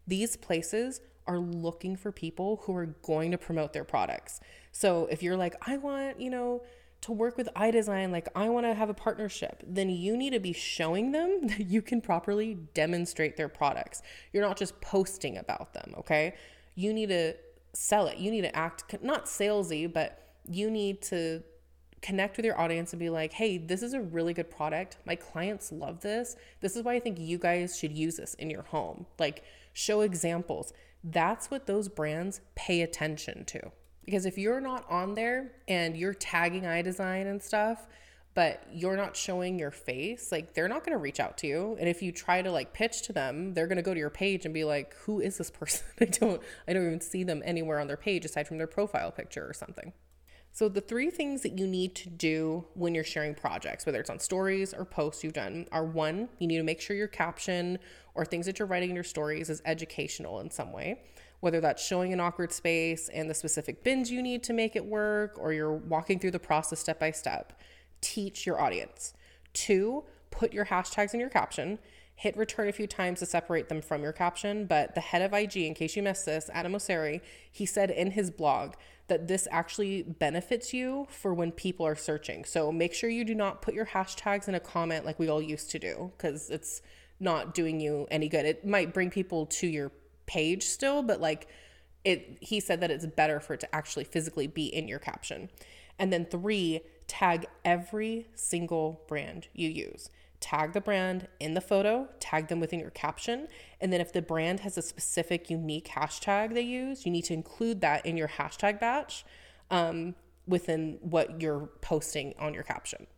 these 0.06 0.36
places 0.36 1.00
are 1.26 1.38
looking 1.38 1.96
for 1.96 2.12
people 2.12 2.62
who 2.64 2.74
are 2.74 2.86
going 2.86 3.30
to 3.32 3.38
promote 3.38 3.72
their 3.72 3.84
products. 3.84 4.40
So 4.72 5.06
if 5.10 5.22
you're 5.22 5.36
like, 5.36 5.54
I 5.66 5.76
want, 5.76 6.20
you 6.20 6.30
know, 6.30 6.62
to 7.02 7.12
work 7.12 7.36
with 7.36 7.48
iDesign, 7.54 8.10
like 8.10 8.28
I 8.34 8.48
want 8.48 8.66
to 8.66 8.74
have 8.74 8.88
a 8.88 8.94
partnership, 8.94 9.62
then 9.66 9.90
you 9.90 10.16
need 10.16 10.30
to 10.30 10.40
be 10.40 10.52
showing 10.52 11.12
them 11.12 11.40
that 11.48 11.66
you 11.66 11.82
can 11.82 12.00
properly 12.00 12.54
demonstrate 12.74 13.36
their 13.36 13.48
products. 13.48 14.02
You're 14.32 14.44
not 14.44 14.56
just 14.56 14.80
posting 14.80 15.36
about 15.36 15.74
them, 15.74 15.94
okay? 15.98 16.34
You 16.74 16.92
need 16.92 17.08
to 17.10 17.34
sell 17.72 18.06
it. 18.06 18.18
You 18.18 18.30
need 18.30 18.42
to 18.42 18.56
act 18.56 18.96
not 19.02 19.26
salesy, 19.26 19.92
but 19.92 20.22
you 20.48 20.70
need 20.70 21.02
to 21.02 21.42
connect 22.06 22.36
with 22.36 22.46
your 22.46 22.58
audience 22.58 22.92
and 22.92 23.00
be 23.00 23.10
like, 23.10 23.32
hey, 23.32 23.58
this 23.58 23.82
is 23.82 23.92
a 23.92 24.00
really 24.00 24.32
good 24.32 24.48
product. 24.48 24.96
My 25.04 25.16
clients 25.16 25.72
love 25.72 26.02
this. 26.02 26.36
This 26.60 26.76
is 26.76 26.84
why 26.84 26.94
I 26.94 27.00
think 27.00 27.18
you 27.18 27.36
guys 27.36 27.76
should 27.76 27.90
use 27.90 28.16
this 28.16 28.34
in 28.34 28.48
your 28.48 28.62
home. 28.62 29.06
Like, 29.18 29.42
show 29.72 30.02
examples. 30.02 30.72
That's 31.02 31.50
what 31.50 31.66
those 31.66 31.88
brands 31.88 32.40
pay 32.54 32.82
attention 32.82 33.44
to. 33.46 33.72
Because 34.04 34.24
if 34.24 34.38
you're 34.38 34.60
not 34.60 34.88
on 34.88 35.14
there 35.14 35.50
and 35.66 35.96
you're 35.96 36.14
tagging 36.14 36.62
iDesign 36.62 37.28
and 37.28 37.42
stuff, 37.42 37.88
but 38.34 38.62
you're 38.72 38.96
not 38.96 39.16
showing 39.16 39.58
your 39.58 39.72
face, 39.72 40.30
like 40.30 40.54
they're 40.54 40.68
not 40.68 40.84
to 40.92 40.98
reach 40.98 41.18
out 41.18 41.38
to 41.38 41.48
you. 41.48 41.76
And 41.80 41.88
if 41.88 42.02
you 42.02 42.12
try 42.12 42.40
to 42.40 42.52
like 42.52 42.72
pitch 42.72 43.02
to 43.02 43.12
them, 43.12 43.54
they're 43.54 43.66
to 43.78 43.82
go 43.82 43.94
to 43.94 43.98
your 43.98 44.10
page 44.10 44.44
and 44.44 44.52
be 44.52 44.62
like, 44.62 44.94
"Who 45.06 45.20
is 45.20 45.38
this 45.38 45.50
person?" 45.50 45.86
I 46.00 46.04
don't 46.04 46.40
I 46.68 46.74
don't 46.74 46.86
even 46.86 47.00
see 47.00 47.24
them 47.24 47.42
anywhere 47.46 47.80
on 47.80 47.86
their 47.86 47.96
page 47.96 48.26
aside 48.26 48.46
from 48.46 48.58
their 48.58 48.66
profile 48.66 49.10
picture 49.10 49.48
or 49.48 49.54
something. 49.54 49.94
So, 50.56 50.70
the 50.70 50.80
three 50.80 51.10
things 51.10 51.42
that 51.42 51.58
you 51.58 51.66
need 51.66 51.94
to 51.96 52.08
do 52.08 52.64
when 52.72 52.94
you're 52.94 53.04
sharing 53.04 53.34
projects, 53.34 53.84
whether 53.84 54.00
it's 54.00 54.08
on 54.08 54.18
stories 54.18 54.72
or 54.72 54.86
posts 54.86 55.22
you've 55.22 55.34
done, 55.34 55.66
are 55.70 55.84
one, 55.84 56.30
you 56.38 56.46
need 56.46 56.56
to 56.56 56.62
make 56.62 56.80
sure 56.80 56.96
your 56.96 57.08
caption 57.08 57.78
or 58.14 58.24
things 58.24 58.46
that 58.46 58.58
you're 58.58 58.66
writing 58.66 58.88
in 58.88 58.94
your 58.94 59.04
stories 59.04 59.50
is 59.50 59.60
educational 59.66 60.40
in 60.40 60.50
some 60.50 60.72
way, 60.72 61.02
whether 61.40 61.60
that's 61.60 61.84
showing 61.84 62.14
an 62.14 62.20
awkward 62.20 62.52
space 62.52 63.10
and 63.10 63.28
the 63.28 63.34
specific 63.34 63.84
bins 63.84 64.10
you 64.10 64.22
need 64.22 64.42
to 64.44 64.54
make 64.54 64.76
it 64.76 64.86
work, 64.86 65.36
or 65.38 65.52
you're 65.52 65.74
walking 65.74 66.18
through 66.18 66.30
the 66.30 66.38
process 66.38 66.80
step 66.80 66.98
by 66.98 67.10
step. 67.10 67.60
Teach 68.00 68.46
your 68.46 68.58
audience. 68.58 69.12
Two, 69.52 70.04
put 70.30 70.54
your 70.54 70.64
hashtags 70.64 71.12
in 71.12 71.20
your 71.20 71.28
caption. 71.28 71.78
Hit 72.16 72.36
return 72.36 72.68
a 72.68 72.72
few 72.72 72.86
times 72.86 73.20
to 73.20 73.26
separate 73.26 73.68
them 73.68 73.82
from 73.82 74.02
your 74.02 74.12
caption. 74.12 74.66
But 74.66 74.94
the 74.94 75.00
head 75.00 75.22
of 75.22 75.32
IG, 75.32 75.58
in 75.58 75.74
case 75.74 75.96
you 75.96 76.02
missed 76.02 76.26
this, 76.26 76.50
Adam 76.52 76.72
Mosseri, 76.72 77.20
he 77.52 77.66
said 77.66 77.90
in 77.90 78.12
his 78.12 78.30
blog 78.30 78.74
that 79.08 79.28
this 79.28 79.46
actually 79.50 80.02
benefits 80.02 80.74
you 80.74 81.06
for 81.10 81.32
when 81.32 81.52
people 81.52 81.86
are 81.86 81.94
searching. 81.94 82.44
So 82.44 82.72
make 82.72 82.94
sure 82.94 83.08
you 83.08 83.24
do 83.24 83.34
not 83.34 83.62
put 83.62 83.74
your 83.74 83.86
hashtags 83.86 84.48
in 84.48 84.54
a 84.54 84.60
comment 84.60 85.04
like 85.04 85.18
we 85.18 85.28
all 85.28 85.42
used 85.42 85.70
to 85.70 85.78
do 85.78 86.10
because 86.16 86.50
it's 86.50 86.82
not 87.20 87.54
doing 87.54 87.80
you 87.80 88.06
any 88.10 88.28
good. 88.28 88.46
It 88.46 88.66
might 88.66 88.92
bring 88.92 89.10
people 89.10 89.46
to 89.46 89.66
your 89.66 89.92
page 90.26 90.64
still, 90.64 91.02
but 91.02 91.20
like 91.20 91.48
it 92.04 92.38
he 92.40 92.60
said 92.60 92.80
that 92.80 92.90
it's 92.90 93.06
better 93.06 93.40
for 93.40 93.54
it 93.54 93.60
to 93.60 93.74
actually 93.74 94.04
physically 94.04 94.46
be 94.46 94.66
in 94.66 94.88
your 94.88 94.98
caption. 94.98 95.50
And 95.98 96.12
then 96.12 96.26
3, 96.26 96.80
tag 97.06 97.46
every 97.64 98.26
single 98.34 99.02
brand 99.08 99.48
you 99.54 99.68
use. 99.68 100.10
Tag 100.46 100.74
the 100.74 100.80
brand 100.80 101.26
in 101.40 101.54
the 101.54 101.60
photo, 101.60 102.08
tag 102.20 102.46
them 102.46 102.60
within 102.60 102.78
your 102.78 102.90
caption, 102.90 103.48
and 103.80 103.92
then 103.92 104.00
if 104.00 104.12
the 104.12 104.22
brand 104.22 104.60
has 104.60 104.78
a 104.78 104.82
specific 104.82 105.50
unique 105.50 105.88
hashtag 105.88 106.54
they 106.54 106.60
use, 106.60 107.04
you 107.04 107.10
need 107.10 107.24
to 107.24 107.34
include 107.34 107.80
that 107.80 108.06
in 108.06 108.16
your 108.16 108.28
hashtag 108.28 108.78
batch 108.78 109.24
um, 109.72 110.14
within 110.46 110.98
what 111.00 111.42
you're 111.42 111.68
posting 111.80 112.32
on 112.38 112.54
your 112.54 112.62
caption. 112.62 113.08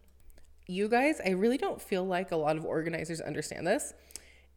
You 0.67 0.89
guys, 0.89 1.21
I 1.23 1.33
really 1.33 1.59
don't 1.59 1.83
feel 1.83 2.03
like 2.03 2.33
a 2.33 2.37
lot 2.37 2.57
of 2.57 2.65
organizers 2.65 3.21
understand 3.21 3.67
this. 3.67 3.93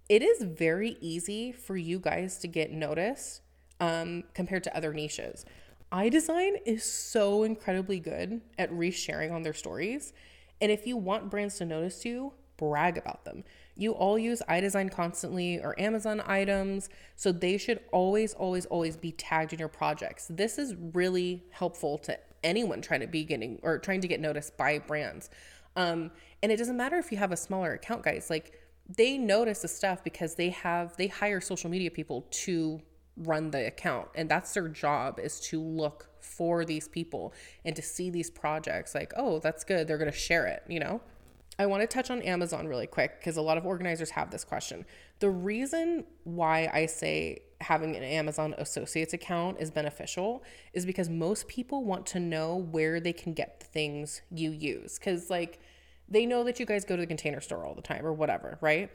It 0.07 0.21
is 0.21 0.41
very 0.41 0.95
easy 1.01 1.51
for 1.51 1.75
you 1.75 1.99
guys 1.99 2.37
to 2.37 2.47
get 2.47 2.71
noticed 2.71 3.41
um, 3.81 4.23
compared 4.33 4.63
to 4.63 4.77
other 4.77 4.93
niches 4.93 5.43
iDesign 5.91 6.61
is 6.65 6.85
so 6.85 7.43
incredibly 7.43 7.99
good 7.99 8.39
at 8.57 8.71
resharing 8.71 9.33
on 9.33 9.41
their 9.41 9.53
stories. 9.53 10.13
And 10.61 10.71
if 10.71 10.87
you 10.87 10.95
want 10.95 11.29
brands 11.29 11.57
to 11.57 11.65
notice 11.65 12.05
you, 12.05 12.31
brag 12.61 12.97
about 12.97 13.25
them. 13.25 13.43
You 13.75 13.93
all 13.93 14.19
use 14.19 14.43
iDesign 14.47 14.91
constantly 14.91 15.59
or 15.59 15.77
Amazon 15.81 16.21
items, 16.27 16.89
so 17.15 17.31
they 17.31 17.57
should 17.57 17.79
always, 17.91 18.35
always, 18.35 18.67
always 18.67 18.95
be 18.95 19.11
tagged 19.11 19.51
in 19.51 19.59
your 19.59 19.67
projects. 19.67 20.27
This 20.29 20.59
is 20.59 20.75
really 20.93 21.43
helpful 21.49 21.97
to 21.99 22.19
anyone 22.43 22.81
trying 22.81 22.99
to 22.99 23.07
be 23.07 23.23
getting 23.23 23.59
or 23.63 23.79
trying 23.79 24.01
to 24.01 24.07
get 24.07 24.19
noticed 24.19 24.55
by 24.55 24.77
brands. 24.77 25.31
Um, 25.75 26.11
and 26.43 26.51
it 26.51 26.57
doesn't 26.57 26.77
matter 26.77 26.97
if 26.97 27.11
you 27.11 27.17
have 27.17 27.31
a 27.31 27.37
smaller 27.37 27.73
account, 27.73 28.03
guys. 28.03 28.29
Like 28.29 28.53
they 28.87 29.17
notice 29.17 29.63
the 29.63 29.67
stuff 29.67 30.03
because 30.03 30.35
they 30.35 30.49
have 30.49 30.95
they 30.97 31.07
hire 31.07 31.41
social 31.41 31.69
media 31.69 31.89
people 31.89 32.27
to 32.29 32.79
run 33.17 33.51
the 33.51 33.67
account 33.67 34.07
and 34.15 34.29
that's 34.29 34.53
their 34.53 34.67
job 34.67 35.19
is 35.19 35.39
to 35.39 35.61
look 35.61 36.09
for 36.19 36.65
these 36.65 36.87
people 36.87 37.33
and 37.65 37.75
to 37.75 37.81
see 37.81 38.09
these 38.09 38.29
projects 38.29 38.95
like 38.95 39.13
oh 39.17 39.39
that's 39.39 39.63
good 39.63 39.87
they're 39.87 39.97
going 39.97 40.11
to 40.11 40.17
share 40.17 40.47
it 40.47 40.63
you 40.67 40.79
know 40.79 41.01
i 41.59 41.65
want 41.65 41.81
to 41.81 41.87
touch 41.87 42.09
on 42.09 42.21
amazon 42.21 42.67
really 42.67 42.87
quick 42.87 43.19
because 43.19 43.37
a 43.37 43.41
lot 43.41 43.57
of 43.57 43.65
organizers 43.65 44.11
have 44.11 44.31
this 44.31 44.43
question 44.43 44.85
the 45.19 45.29
reason 45.29 46.03
why 46.23 46.69
i 46.73 46.85
say 46.85 47.39
having 47.61 47.95
an 47.95 48.03
amazon 48.03 48.53
associates 48.57 49.13
account 49.13 49.57
is 49.59 49.69
beneficial 49.69 50.43
is 50.73 50.85
because 50.85 51.09
most 51.09 51.47
people 51.47 51.83
want 51.83 52.05
to 52.05 52.19
know 52.19 52.55
where 52.55 52.99
they 52.99 53.13
can 53.13 53.33
get 53.33 53.59
the 53.59 53.65
things 53.67 54.21
you 54.31 54.51
use 54.51 54.97
because 54.97 55.29
like 55.29 55.59
they 56.07 56.25
know 56.25 56.43
that 56.43 56.59
you 56.59 56.65
guys 56.65 56.83
go 56.83 56.95
to 56.95 57.01
the 57.01 57.07
container 57.07 57.39
store 57.39 57.65
all 57.65 57.75
the 57.75 57.81
time 57.81 58.05
or 58.05 58.13
whatever 58.13 58.57
right 58.61 58.89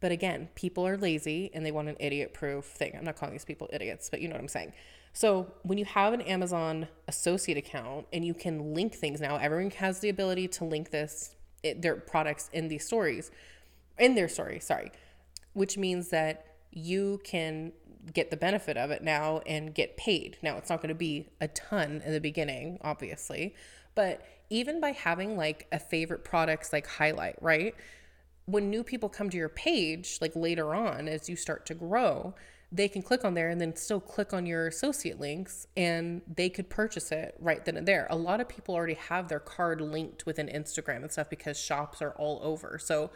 but 0.00 0.12
again, 0.12 0.48
people 0.54 0.86
are 0.86 0.96
lazy 0.96 1.50
and 1.54 1.64
they 1.64 1.72
want 1.72 1.88
an 1.88 1.96
idiot 2.00 2.34
proof 2.34 2.64
thing. 2.64 2.94
I'm 2.96 3.04
not 3.04 3.16
calling 3.16 3.34
these 3.34 3.44
people 3.44 3.68
idiots, 3.72 4.08
but 4.10 4.20
you 4.20 4.28
know 4.28 4.34
what 4.34 4.40
I'm 4.40 4.48
saying. 4.48 4.72
So 5.12 5.52
when 5.62 5.76
you 5.76 5.84
have 5.84 6.12
an 6.12 6.22
Amazon 6.22 6.88
associate 7.06 7.58
account 7.58 8.06
and 8.12 8.24
you 8.24 8.32
can 8.32 8.74
link 8.74 8.94
things 8.94 9.20
now, 9.20 9.36
everyone 9.36 9.70
has 9.72 10.00
the 10.00 10.08
ability 10.08 10.48
to 10.48 10.64
link 10.64 10.90
this 10.90 11.34
it, 11.62 11.82
their 11.82 11.96
products 11.96 12.50
in 12.52 12.68
these 12.68 12.86
stories, 12.86 13.30
in 13.98 14.14
their 14.14 14.28
story, 14.28 14.60
sorry, 14.60 14.92
which 15.52 15.76
means 15.76 16.08
that 16.10 16.46
you 16.70 17.20
can 17.24 17.72
get 18.14 18.30
the 18.30 18.36
benefit 18.36 18.76
of 18.76 18.90
it 18.90 19.02
now 19.02 19.40
and 19.46 19.74
get 19.74 19.96
paid. 19.96 20.38
Now 20.42 20.56
it's 20.56 20.70
not 20.70 20.80
going 20.80 20.88
to 20.88 20.94
be 20.94 21.28
a 21.40 21.48
ton 21.48 22.02
in 22.04 22.12
the 22.12 22.20
beginning, 22.20 22.78
obviously, 22.82 23.54
but 23.94 24.26
even 24.48 24.80
by 24.80 24.92
having 24.92 25.36
like 25.36 25.66
a 25.70 25.78
favorite 25.78 26.24
products 26.24 26.72
like 26.72 26.86
highlight, 26.86 27.36
right? 27.42 27.74
when 28.50 28.70
new 28.70 28.82
people 28.82 29.08
come 29.08 29.30
to 29.30 29.36
your 29.36 29.48
page, 29.48 30.18
like 30.20 30.34
later 30.34 30.74
on 30.74 31.08
as 31.08 31.28
you 31.28 31.36
start 31.36 31.66
to 31.66 31.74
grow, 31.74 32.34
they 32.72 32.88
can 32.88 33.02
click 33.02 33.24
on 33.24 33.34
there 33.34 33.48
and 33.48 33.60
then 33.60 33.74
still 33.74 34.00
click 34.00 34.32
on 34.32 34.46
your 34.46 34.68
associate 34.68 35.18
links 35.18 35.66
and 35.76 36.22
they 36.32 36.48
could 36.48 36.70
purchase 36.70 37.10
it 37.10 37.34
right 37.40 37.64
then 37.64 37.76
and 37.76 37.86
there. 37.86 38.06
A 38.10 38.16
lot 38.16 38.40
of 38.40 38.48
people 38.48 38.74
already 38.74 38.94
have 38.94 39.28
their 39.28 39.40
card 39.40 39.80
linked 39.80 40.24
within 40.24 40.46
Instagram 40.46 41.02
and 41.02 41.10
stuff 41.10 41.28
because 41.28 41.58
shops 41.58 42.00
are 42.00 42.12
all 42.12 42.40
over. 42.42 42.78
So 42.78 43.10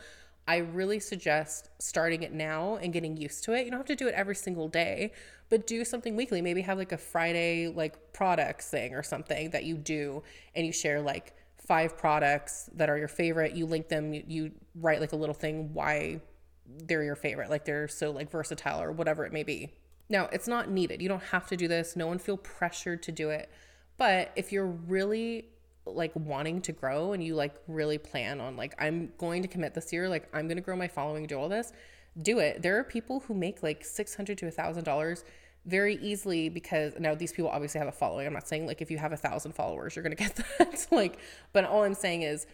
I 0.48 0.56
really 0.56 0.98
suggest 0.98 1.70
starting 1.78 2.22
it 2.22 2.32
now 2.32 2.76
and 2.76 2.92
getting 2.92 3.16
used 3.16 3.44
to 3.44 3.52
it. 3.52 3.64
You 3.64 3.70
don't 3.70 3.78
have 3.78 3.86
to 3.86 3.96
do 3.96 4.08
it 4.08 4.14
every 4.14 4.34
single 4.34 4.68
day, 4.68 5.12
but 5.48 5.66
do 5.66 5.84
something 5.84 6.16
weekly. 6.16 6.42
Maybe 6.42 6.60
have 6.62 6.76
like 6.76 6.92
a 6.92 6.98
Friday 6.98 7.68
like 7.68 8.12
products 8.12 8.68
thing 8.68 8.94
or 8.94 9.04
something 9.04 9.50
that 9.50 9.64
you 9.64 9.76
do 9.76 10.22
and 10.56 10.66
you 10.66 10.72
share 10.72 11.00
like 11.00 11.32
five 11.56 11.96
products 11.96 12.68
that 12.74 12.90
are 12.90 12.98
your 12.98 13.08
favorite. 13.08 13.54
You 13.54 13.66
link 13.66 13.88
them, 13.88 14.12
you, 14.12 14.24
you 14.26 14.50
write 14.74 15.00
like 15.00 15.12
a 15.12 15.16
little 15.16 15.34
thing 15.34 15.72
why 15.72 16.20
they're 16.66 17.02
your 17.02 17.16
favorite, 17.16 17.50
like 17.50 17.64
they're 17.64 17.88
so 17.88 18.10
like 18.10 18.30
versatile 18.30 18.82
or 18.82 18.92
whatever 18.92 19.24
it 19.24 19.32
may 19.32 19.42
be. 19.42 19.72
Now, 20.08 20.28
it's 20.32 20.48
not 20.48 20.70
needed. 20.70 21.00
You 21.00 21.08
don't 21.08 21.22
have 21.24 21.46
to 21.48 21.56
do 21.56 21.66
this. 21.66 21.96
No 21.96 22.06
one 22.06 22.18
feel 22.18 22.36
pressured 22.36 23.02
to 23.04 23.12
do 23.12 23.30
it. 23.30 23.50
But 23.96 24.32
if 24.36 24.52
you're 24.52 24.66
really 24.66 25.46
like 25.86 26.12
wanting 26.14 26.62
to 26.62 26.72
grow 26.72 27.12
and 27.12 27.22
you 27.22 27.34
like 27.34 27.54
really 27.68 27.98
plan 27.98 28.40
on 28.40 28.56
like 28.56 28.74
I'm 28.78 29.12
going 29.18 29.42
to 29.42 29.48
commit 29.48 29.74
this 29.74 29.92
year, 29.92 30.08
like 30.08 30.28
I'm 30.32 30.46
going 30.46 30.56
to 30.56 30.62
grow 30.62 30.76
my 30.76 30.88
following, 30.88 31.26
do 31.26 31.38
all 31.38 31.48
this, 31.48 31.72
do 32.20 32.38
it. 32.38 32.62
There 32.62 32.78
are 32.78 32.84
people 32.84 33.20
who 33.20 33.34
make 33.34 33.62
like 33.62 33.84
600 33.84 34.38
to 34.38 34.46
a 34.46 34.50
$1000 34.50 35.24
very 35.66 35.96
easily 35.96 36.48
because 36.48 36.92
now 36.98 37.14
these 37.14 37.32
people 37.32 37.50
obviously 37.50 37.78
have 37.78 37.88
a 37.88 37.92
following. 37.92 38.26
I'm 38.26 38.32
not 38.32 38.48
saying 38.48 38.66
like 38.66 38.82
if 38.82 38.90
you 38.90 38.98
have 38.98 39.12
a 39.12 39.16
thousand 39.16 39.52
followers, 39.52 39.96
you're 39.96 40.02
gonna 40.02 40.14
get 40.16 40.36
that. 40.58 40.86
like, 40.90 41.18
but 41.52 41.64
all 41.64 41.84
I'm 41.84 41.94
saying 41.94 42.22
is 42.22 42.46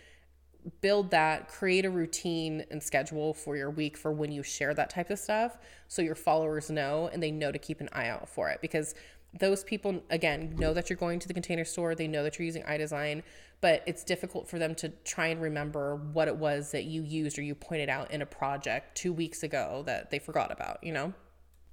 build 0.80 1.10
that, 1.10 1.48
create 1.48 1.84
a 1.84 1.90
routine 1.90 2.64
and 2.70 2.82
schedule 2.82 3.34
for 3.34 3.56
your 3.56 3.70
week 3.70 3.96
for 3.96 4.12
when 4.12 4.32
you 4.32 4.42
share 4.42 4.74
that 4.74 4.90
type 4.90 5.10
of 5.10 5.18
stuff 5.18 5.58
so 5.88 6.02
your 6.02 6.14
followers 6.14 6.70
know 6.70 7.08
and 7.12 7.22
they 7.22 7.30
know 7.30 7.52
to 7.52 7.58
keep 7.58 7.80
an 7.80 7.88
eye 7.92 8.08
out 8.08 8.28
for 8.28 8.48
it 8.48 8.60
because 8.60 8.94
those 9.38 9.62
people 9.62 10.02
again 10.10 10.56
know 10.58 10.74
that 10.74 10.90
you're 10.90 10.96
going 10.96 11.20
to 11.20 11.28
the 11.28 11.34
container 11.34 11.64
store 11.64 11.94
they 11.94 12.08
know 12.08 12.24
that 12.24 12.36
you're 12.36 12.46
using 12.46 12.64
iDesign 12.64 13.22
but 13.60 13.84
it's 13.86 14.02
difficult 14.02 14.48
for 14.48 14.58
them 14.58 14.74
to 14.74 14.88
try 15.04 15.28
and 15.28 15.40
remember 15.40 15.94
what 15.94 16.26
it 16.26 16.34
was 16.34 16.72
that 16.72 16.82
you 16.84 17.02
used 17.02 17.38
or 17.38 17.42
you 17.42 17.54
pointed 17.54 17.88
out 17.88 18.10
in 18.10 18.22
a 18.22 18.26
project 18.26 18.96
two 18.96 19.12
weeks 19.12 19.44
ago 19.44 19.84
that 19.86 20.10
they 20.10 20.18
forgot 20.18 20.50
about 20.50 20.82
you 20.82 20.92
know 20.92 21.14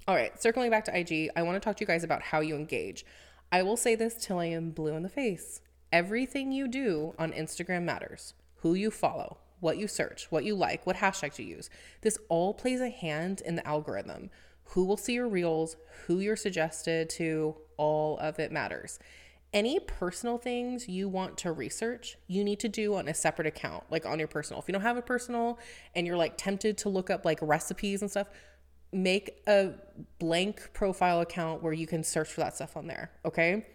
all 0.07 0.15
right, 0.15 0.41
circling 0.41 0.71
back 0.71 0.85
to 0.85 0.97
IG, 0.97 1.29
I 1.35 1.41
want 1.41 1.57
to 1.57 1.59
talk 1.59 1.75
to 1.77 1.81
you 1.81 1.87
guys 1.87 2.05
about 2.05 2.21
how 2.21 2.39
you 2.39 2.55
engage. 2.55 3.05
I 3.51 3.61
will 3.61 3.75
say 3.75 3.93
this 3.93 4.15
till 4.15 4.39
I 4.39 4.45
am 4.45 4.71
blue 4.71 4.95
in 4.95 5.03
the 5.03 5.09
face. 5.09 5.59
Everything 5.91 6.53
you 6.53 6.69
do 6.69 7.13
on 7.19 7.33
Instagram 7.33 7.83
matters. 7.83 8.33
Who 8.61 8.73
you 8.73 8.91
follow, 8.91 9.37
what 9.59 9.77
you 9.77 9.87
search, 9.87 10.27
what 10.29 10.43
you 10.43 10.55
like, 10.55 10.85
what 10.85 10.97
hashtags 10.97 11.39
you 11.39 11.45
use. 11.45 11.69
This 12.01 12.17
all 12.29 12.53
plays 12.53 12.81
a 12.81 12.89
hand 12.89 13.41
in 13.45 13.55
the 13.55 13.67
algorithm. 13.67 14.29
Who 14.71 14.85
will 14.85 14.97
see 14.97 15.13
your 15.13 15.29
reels, 15.29 15.77
who 16.05 16.19
you're 16.19 16.35
suggested 16.35 17.09
to, 17.11 17.55
all 17.77 18.17
of 18.17 18.39
it 18.39 18.51
matters. 18.51 18.99
Any 19.53 19.79
personal 19.79 20.37
things 20.37 20.89
you 20.89 21.07
want 21.07 21.37
to 21.39 21.53
research, 21.53 22.17
you 22.27 22.43
need 22.43 22.59
to 22.59 22.67
do 22.67 22.95
on 22.95 23.07
a 23.07 23.13
separate 23.13 23.47
account, 23.47 23.85
like 23.89 24.05
on 24.05 24.19
your 24.19 24.27
personal. 24.27 24.61
If 24.61 24.67
you 24.67 24.73
don't 24.73 24.81
have 24.81 24.97
a 24.97 25.01
personal 25.01 25.57
and 25.95 26.05
you're 26.05 26.17
like 26.17 26.37
tempted 26.37 26.77
to 26.79 26.89
look 26.89 27.09
up 27.09 27.23
like 27.23 27.39
recipes 27.41 28.01
and 28.01 28.11
stuff, 28.11 28.27
make 28.91 29.41
a 29.47 29.71
blank 30.19 30.69
profile 30.73 31.21
account 31.21 31.63
where 31.63 31.73
you 31.73 31.87
can 31.87 32.03
search 32.03 32.29
for 32.29 32.41
that 32.41 32.55
stuff 32.55 32.75
on 32.75 32.87
there. 32.87 33.11
Okay. 33.23 33.65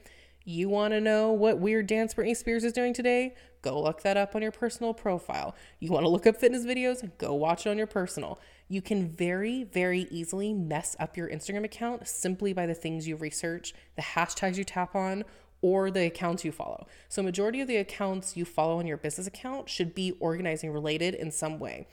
You 0.45 0.69
want 0.69 0.93
to 0.93 1.01
know 1.01 1.31
what 1.33 1.59
weird 1.59 1.87
dance 1.87 2.15
Britney 2.15 2.37
Spears 2.37 2.65
is 2.65 2.73
doing 2.73 2.93
today? 2.93 3.35
Go 3.63 3.81
look 3.81 4.03
that 4.03 4.17
up 4.17 4.35
on 4.35 4.43
your 4.43 4.51
personal 4.51 4.93
profile. 4.93 5.55
You 5.79 5.93
want 5.93 6.05
to 6.05 6.09
look 6.09 6.27
up 6.27 6.37
fitness 6.37 6.65
videos? 6.65 7.09
Go 7.17 7.33
watch 7.35 7.65
it 7.65 7.71
on 7.71 7.79
your 7.79 7.87
personal. 7.87 8.41
You 8.69 8.83
can 8.83 9.09
very, 9.09 9.63
very 9.63 10.09
easily 10.11 10.53
mess 10.53 10.97
up 10.99 11.17
your 11.17 11.29
Instagram 11.29 11.65
account 11.65 12.09
simply 12.09 12.53
by 12.53 12.67
the 12.67 12.75
things 12.75 13.07
you 13.07 13.15
research, 13.15 13.73
the 13.95 14.03
hashtags 14.03 14.57
you 14.57 14.65
tap 14.65 14.97
on, 14.97 15.25
or 15.61 15.93
the 15.93 16.07
accounts 16.07 16.45
you 16.45 16.51
follow. 16.51 16.89
So, 17.09 17.23
majority 17.23 17.61
of 17.61 17.69
the 17.69 17.77
accounts 17.77 18.37
you 18.37 18.45
follow 18.45 18.79
on 18.79 18.87
your 18.89 18.97
business 18.97 19.29
account 19.29 19.69
should 19.69 19.95
be 19.95 20.17
organizing 20.19 20.73
related 20.73 21.15
in 21.15 21.31
some 21.31 21.61
way 21.61 21.87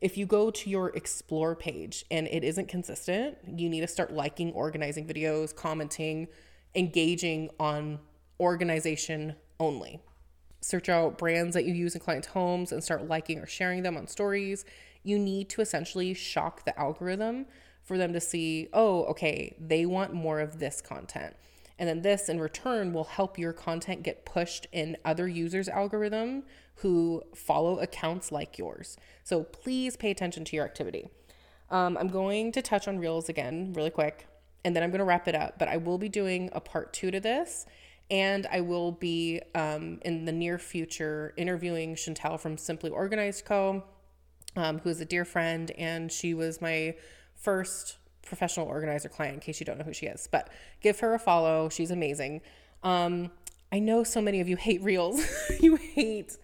if 0.00 0.18
you 0.18 0.26
go 0.26 0.50
to 0.50 0.68
your 0.68 0.88
explore 0.90 1.56
page 1.56 2.04
and 2.10 2.26
it 2.26 2.44
isn't 2.44 2.68
consistent, 2.68 3.38
you 3.56 3.70
need 3.70 3.80
to 3.80 3.86
start 3.86 4.12
liking 4.12 4.52
organizing 4.52 5.06
videos, 5.06 5.54
commenting, 5.54 6.28
engaging 6.74 7.50
on 7.58 7.98
organization 8.40 9.36
only. 9.60 10.00
Search 10.60 10.88
out 10.88 11.18
brands 11.18 11.54
that 11.54 11.64
you 11.64 11.74
use 11.74 11.94
in 11.94 12.00
clients' 12.00 12.28
homes 12.28 12.72
and 12.72 12.82
start 12.82 13.08
liking 13.08 13.38
or 13.38 13.46
sharing 13.46 13.82
them 13.82 13.96
on 13.96 14.06
stories. 14.06 14.64
You 15.02 15.18
need 15.18 15.48
to 15.50 15.60
essentially 15.60 16.14
shock 16.14 16.64
the 16.64 16.78
algorithm 16.78 17.46
for 17.82 17.98
them 17.98 18.12
to 18.14 18.20
see, 18.20 18.68
oh, 18.72 19.04
okay, 19.04 19.54
they 19.60 19.84
want 19.84 20.14
more 20.14 20.40
of 20.40 20.58
this 20.58 20.80
content. 20.80 21.36
And 21.78 21.88
then 21.88 22.02
this 22.02 22.28
in 22.28 22.40
return 22.40 22.92
will 22.92 23.04
help 23.04 23.38
your 23.38 23.52
content 23.52 24.02
get 24.02 24.24
pushed 24.24 24.66
in 24.72 24.96
other 25.04 25.28
users' 25.28 25.68
algorithm 25.68 26.44
who 26.76 27.22
follow 27.34 27.78
accounts 27.78 28.32
like 28.32 28.58
yours. 28.58 28.96
So 29.22 29.42
please 29.42 29.96
pay 29.96 30.10
attention 30.10 30.44
to 30.46 30.56
your 30.56 30.64
activity. 30.64 31.08
Um, 31.70 31.96
I'm 31.96 32.08
going 32.08 32.52
to 32.52 32.62
touch 32.62 32.88
on 32.88 32.98
Reels 32.98 33.28
again 33.28 33.72
really 33.74 33.90
quick, 33.90 34.26
and 34.64 34.74
then 34.74 34.82
I'm 34.82 34.90
going 34.90 35.00
to 35.00 35.04
wrap 35.04 35.28
it 35.28 35.34
up. 35.34 35.58
But 35.58 35.68
I 35.68 35.76
will 35.76 35.98
be 35.98 36.08
doing 36.08 36.50
a 36.52 36.60
part 36.60 36.92
two 36.92 37.10
to 37.10 37.20
this, 37.20 37.66
and 38.10 38.46
I 38.50 38.60
will 38.60 38.92
be 38.92 39.40
um, 39.54 40.00
in 40.02 40.24
the 40.24 40.32
near 40.32 40.58
future 40.58 41.34
interviewing 41.36 41.96
Chantell 41.96 42.38
from 42.38 42.56
Simply 42.56 42.90
Organized 42.90 43.44
Co., 43.44 43.84
um, 44.56 44.78
who 44.78 44.88
is 44.88 45.00
a 45.00 45.04
dear 45.04 45.24
friend, 45.24 45.70
and 45.72 46.10
she 46.10 46.34
was 46.34 46.60
my 46.60 46.94
first 47.34 47.98
professional 48.22 48.66
organizer 48.66 49.08
client. 49.08 49.34
In 49.34 49.40
case 49.40 49.60
you 49.60 49.66
don't 49.66 49.78
know 49.78 49.84
who 49.84 49.92
she 49.92 50.06
is, 50.06 50.28
but 50.30 50.48
give 50.80 51.00
her 51.00 51.14
a 51.14 51.18
follow. 51.18 51.68
She's 51.68 51.90
amazing. 51.90 52.40
Um, 52.82 53.30
I 53.72 53.80
know 53.80 54.04
so 54.04 54.20
many 54.20 54.40
of 54.40 54.48
you 54.48 54.56
hate 54.56 54.82
reels. 54.82 55.20
you 55.60 55.76
hate 55.76 56.36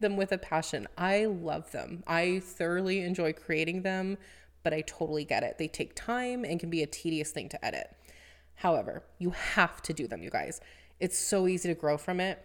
them 0.00 0.16
with 0.16 0.32
a 0.32 0.38
passion. 0.38 0.86
I 0.96 1.24
love 1.24 1.72
them. 1.72 2.04
I 2.06 2.40
thoroughly 2.44 3.00
enjoy 3.00 3.32
creating 3.32 3.82
them, 3.82 4.18
but 4.66 4.74
I 4.74 4.80
totally 4.80 5.24
get 5.24 5.44
it. 5.44 5.58
They 5.58 5.68
take 5.68 5.94
time 5.94 6.44
and 6.44 6.58
can 6.58 6.70
be 6.70 6.82
a 6.82 6.88
tedious 6.88 7.30
thing 7.30 7.48
to 7.50 7.64
edit. 7.64 7.86
However, 8.56 9.04
you 9.16 9.30
have 9.30 9.80
to 9.82 9.92
do 9.92 10.08
them, 10.08 10.24
you 10.24 10.28
guys. 10.28 10.60
It's 10.98 11.16
so 11.16 11.46
easy 11.46 11.68
to 11.68 11.74
grow 11.76 11.96
from 11.96 12.18
it. 12.18 12.44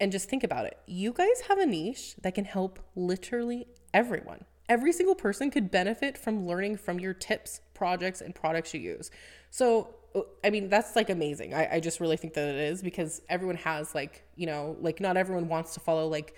And 0.00 0.10
just 0.10 0.30
think 0.30 0.42
about 0.42 0.64
it. 0.64 0.78
You 0.86 1.12
guys 1.12 1.42
have 1.46 1.58
a 1.58 1.66
niche 1.66 2.14
that 2.22 2.34
can 2.34 2.46
help 2.46 2.78
literally 2.96 3.66
everyone. 3.92 4.46
Every 4.66 4.92
single 4.94 5.14
person 5.14 5.50
could 5.50 5.70
benefit 5.70 6.16
from 6.16 6.46
learning 6.46 6.78
from 6.78 6.98
your 7.00 7.12
tips, 7.12 7.60
projects, 7.74 8.22
and 8.22 8.34
products 8.34 8.72
you 8.72 8.80
use. 8.80 9.10
So, 9.50 9.94
uh, 10.14 10.22
I 10.42 10.48
mean, 10.48 10.70
that's 10.70 10.96
like 10.96 11.10
amazing. 11.10 11.52
I, 11.52 11.74
I 11.74 11.80
just 11.80 12.00
really 12.00 12.16
think 12.16 12.32
that 12.32 12.48
it 12.48 12.56
is 12.56 12.80
because 12.80 13.20
everyone 13.28 13.56
has, 13.56 13.94
like, 13.94 14.24
you 14.36 14.46
know, 14.46 14.74
like 14.80 15.00
not 15.00 15.18
everyone 15.18 15.48
wants 15.48 15.74
to 15.74 15.80
follow 15.80 16.08
like 16.08 16.34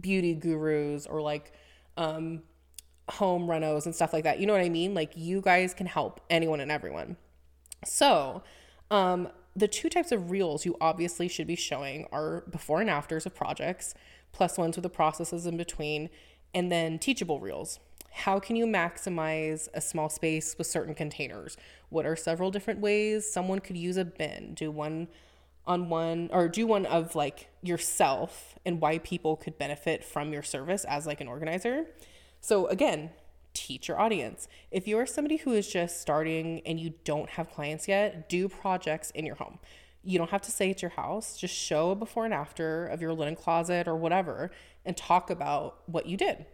beauty 0.00 0.36
gurus 0.36 1.04
or 1.04 1.20
like 1.20 1.50
um, 1.96 2.42
home 3.10 3.46
renos 3.46 3.86
and 3.86 3.94
stuff 3.94 4.12
like 4.12 4.24
that. 4.24 4.40
You 4.40 4.46
know 4.46 4.52
what 4.52 4.62
I 4.62 4.68
mean? 4.68 4.94
Like, 4.94 5.12
you 5.16 5.40
guys 5.40 5.74
can 5.74 5.86
help 5.86 6.20
anyone 6.30 6.60
and 6.60 6.70
everyone. 6.70 7.16
So, 7.84 8.42
um, 8.90 9.28
the 9.54 9.68
two 9.68 9.88
types 9.88 10.12
of 10.12 10.30
reels 10.30 10.64
you 10.64 10.76
obviously 10.80 11.28
should 11.28 11.46
be 11.46 11.56
showing 11.56 12.06
are 12.12 12.44
before 12.50 12.80
and 12.80 12.90
afters 12.90 13.26
of 13.26 13.34
projects, 13.34 13.94
plus 14.32 14.56
ones 14.56 14.76
with 14.76 14.82
the 14.82 14.90
processes 14.90 15.46
in 15.46 15.56
between, 15.56 16.10
and 16.54 16.70
then 16.70 16.98
teachable 16.98 17.40
reels. 17.40 17.80
How 18.10 18.40
can 18.40 18.56
you 18.56 18.66
maximize 18.66 19.68
a 19.74 19.80
small 19.80 20.08
space 20.08 20.56
with 20.56 20.66
certain 20.66 20.94
containers? 20.94 21.56
What 21.88 22.06
are 22.06 22.16
several 22.16 22.50
different 22.50 22.80
ways 22.80 23.30
someone 23.30 23.60
could 23.60 23.76
use 23.76 23.96
a 23.96 24.04
bin? 24.04 24.54
Do 24.54 24.70
one 24.70 25.08
on 25.68 25.90
one 25.90 26.30
or 26.32 26.48
do 26.48 26.66
one 26.66 26.86
of 26.86 27.14
like 27.14 27.48
yourself 27.62 28.58
and 28.64 28.80
why 28.80 28.98
people 28.98 29.36
could 29.36 29.58
benefit 29.58 30.02
from 30.02 30.32
your 30.32 30.42
service 30.42 30.84
as 30.84 31.06
like 31.06 31.20
an 31.20 31.28
organizer. 31.28 31.84
So 32.40 32.66
again, 32.66 33.10
teach 33.54 33.88
your 33.88 34.00
audience. 34.00 34.48
If 34.70 34.86
you're 34.86 35.06
somebody 35.06 35.38
who 35.38 35.52
is 35.52 35.68
just 35.68 36.00
starting 36.00 36.62
and 36.64 36.78
you 36.78 36.94
don't 37.04 37.30
have 37.30 37.50
clients 37.50 37.88
yet, 37.88 38.28
do 38.28 38.48
projects 38.48 39.10
in 39.10 39.26
your 39.26 39.34
home. 39.34 39.58
You 40.04 40.16
don't 40.16 40.30
have 40.30 40.42
to 40.42 40.50
say 40.50 40.70
it's 40.70 40.80
your 40.80 40.92
house, 40.92 41.36
just 41.36 41.54
show 41.54 41.90
a 41.90 41.96
before 41.96 42.24
and 42.24 42.32
after 42.32 42.86
of 42.86 43.02
your 43.02 43.12
linen 43.12 43.34
closet 43.34 43.88
or 43.88 43.96
whatever 43.96 44.50
and 44.84 44.96
talk 44.96 45.28
about 45.28 45.80
what 45.86 46.06
you 46.06 46.16
did. 46.16 46.46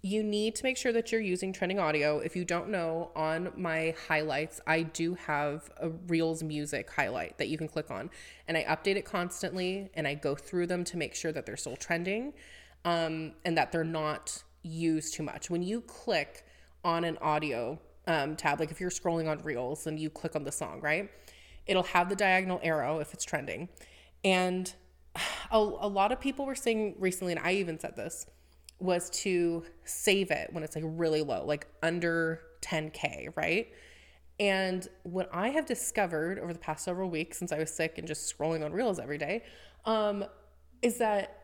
You 0.00 0.22
need 0.22 0.54
to 0.56 0.64
make 0.64 0.76
sure 0.76 0.92
that 0.92 1.10
you're 1.10 1.20
using 1.20 1.52
trending 1.52 1.78
audio. 1.78 2.18
If 2.18 2.36
you 2.36 2.44
don't 2.44 2.68
know, 2.68 3.10
on 3.16 3.52
my 3.56 3.94
highlights, 4.06 4.60
I 4.66 4.82
do 4.82 5.14
have 5.14 5.70
a 5.78 5.88
Reels 5.88 6.42
music 6.42 6.90
highlight 6.90 7.38
that 7.38 7.48
you 7.48 7.56
can 7.56 7.68
click 7.68 7.90
on. 7.90 8.10
And 8.46 8.56
I 8.56 8.64
update 8.64 8.96
it 8.96 9.06
constantly 9.06 9.90
and 9.94 10.06
I 10.06 10.14
go 10.14 10.34
through 10.34 10.66
them 10.66 10.84
to 10.84 10.98
make 10.98 11.14
sure 11.14 11.32
that 11.32 11.46
they're 11.46 11.56
still 11.56 11.76
trending 11.76 12.34
um, 12.84 13.32
and 13.46 13.56
that 13.56 13.72
they're 13.72 13.82
not 13.82 14.44
use 14.64 15.10
too 15.10 15.22
much. 15.22 15.50
When 15.50 15.62
you 15.62 15.80
click 15.82 16.44
on 16.84 17.04
an 17.04 17.16
audio 17.18 17.78
um, 18.06 18.34
tab, 18.34 18.58
like 18.58 18.70
if 18.70 18.80
you're 18.80 18.90
scrolling 18.90 19.28
on 19.30 19.38
Reels 19.38 19.86
and 19.86 19.98
you 19.98 20.10
click 20.10 20.34
on 20.34 20.42
the 20.42 20.52
song, 20.52 20.80
right? 20.80 21.10
It'll 21.66 21.84
have 21.84 22.08
the 22.08 22.16
diagonal 22.16 22.60
arrow 22.62 22.98
if 22.98 23.14
it's 23.14 23.24
trending. 23.24 23.68
And 24.24 24.72
a, 25.50 25.58
a 25.58 25.88
lot 25.88 26.10
of 26.10 26.20
people 26.20 26.46
were 26.46 26.54
saying 26.54 26.96
recently, 26.98 27.32
and 27.32 27.40
I 27.44 27.52
even 27.52 27.78
said 27.78 27.94
this, 27.96 28.26
was 28.80 29.08
to 29.10 29.64
save 29.84 30.30
it 30.30 30.52
when 30.52 30.64
it's 30.64 30.74
like 30.74 30.84
really 30.86 31.22
low, 31.22 31.44
like 31.44 31.66
under 31.82 32.40
10K, 32.62 33.36
right? 33.36 33.68
And 34.40 34.86
what 35.04 35.28
I 35.32 35.50
have 35.50 35.64
discovered 35.64 36.40
over 36.40 36.52
the 36.52 36.58
past 36.58 36.84
several 36.84 37.08
weeks 37.08 37.38
since 37.38 37.52
I 37.52 37.58
was 37.58 37.70
sick 37.70 37.98
and 37.98 38.08
just 38.08 38.36
scrolling 38.36 38.64
on 38.64 38.72
Reels 38.72 38.98
every 38.98 39.18
day 39.18 39.44
um, 39.84 40.24
is 40.82 40.98
that 40.98 41.43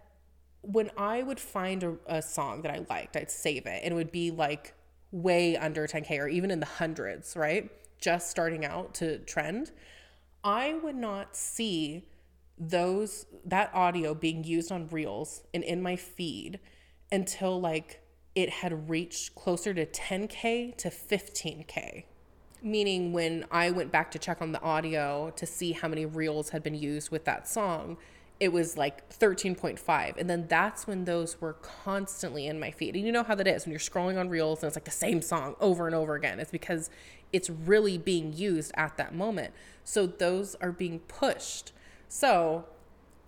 when 0.63 0.91
I 0.97 1.23
would 1.23 1.41
find 1.41 1.83
a, 1.83 1.97
a 2.07 2.23
song 2.23 2.63
that 2.63 2.73
I 2.73 2.85
liked, 2.89 3.17
I'd 3.17 3.31
save 3.31 3.67
it 3.67 3.81
and 3.83 3.93
it 3.93 3.95
would 3.95 4.13
be 4.13 4.31
like 4.31 4.75
way 5.13 5.57
under 5.57 5.87
10K 5.87 6.19
or 6.19 6.29
even 6.29 6.51
in 6.51 6.61
the 6.61 6.67
hundreds, 6.67 7.37
right? 7.37 7.71
Just 8.01 8.31
starting 8.31 8.65
out 8.65 8.95
to 8.95 9.19
trend. 9.19 9.73
I 10.45 10.75
would 10.75 10.97
not 10.97 11.37
see 11.37 12.05
those 12.61 13.25
that 13.45 13.71
audio 13.73 14.15
being 14.15 14.45
used 14.45 14.71
on 14.71 14.87
reels 14.89 15.43
and 15.55 15.65
in 15.65 15.81
my 15.81 15.97
feed 15.97 16.61
until 17.11 17.59
like 17.59 18.03
it 18.35 18.51
had 18.51 18.89
reached 18.89 19.35
closer 19.35 19.73
to 19.73 19.87
10k 19.87 20.77
to 20.77 20.91
15k 20.91 22.05
meaning 22.63 23.15
when 23.15 23.47
i 23.51 23.71
went 23.71 23.91
back 23.91 24.11
to 24.11 24.19
check 24.19 24.43
on 24.43 24.53
the 24.53 24.61
audio 24.61 25.33
to 25.35 25.47
see 25.47 25.73
how 25.73 25.89
many 25.89 26.05
reels 26.05 26.51
had 26.51 26.63
been 26.63 26.75
used 26.75 27.11
with 27.11 27.25
that 27.25 27.49
song 27.49 27.97
it 28.41 28.53
was 28.53 28.77
like 28.77 29.09
13.5 29.11 30.17
and 30.17 30.29
then 30.29 30.47
that's 30.49 30.87
when 30.87 31.05
those 31.05 31.41
were 31.41 31.53
constantly 31.55 32.47
in 32.47 32.59
my 32.59 32.71
feed. 32.71 32.97
And 32.97 33.05
you 33.05 33.13
know 33.13 33.23
how 33.23 33.35
that 33.35 33.47
is 33.47 33.65
when 33.65 33.71
you're 33.71 33.79
scrolling 33.79 34.19
on 34.19 34.29
reels 34.29 34.63
and 34.63 34.69
it's 34.69 34.77
like 34.77 34.85
the 34.85 34.91
same 34.91 35.23
song 35.23 35.55
over 35.61 35.87
and 35.87 35.95
over 35.95 36.15
again 36.15 36.41
it's 36.41 36.51
because 36.51 36.91
it's 37.33 37.51
really 37.51 37.99
being 37.99 38.33
used 38.33 38.73
at 38.75 38.97
that 38.97 39.15
moment. 39.15 39.53
So 39.85 40.07
those 40.07 40.55
are 40.57 40.73
being 40.73 41.01
pushed. 41.01 41.73
So 42.09 42.65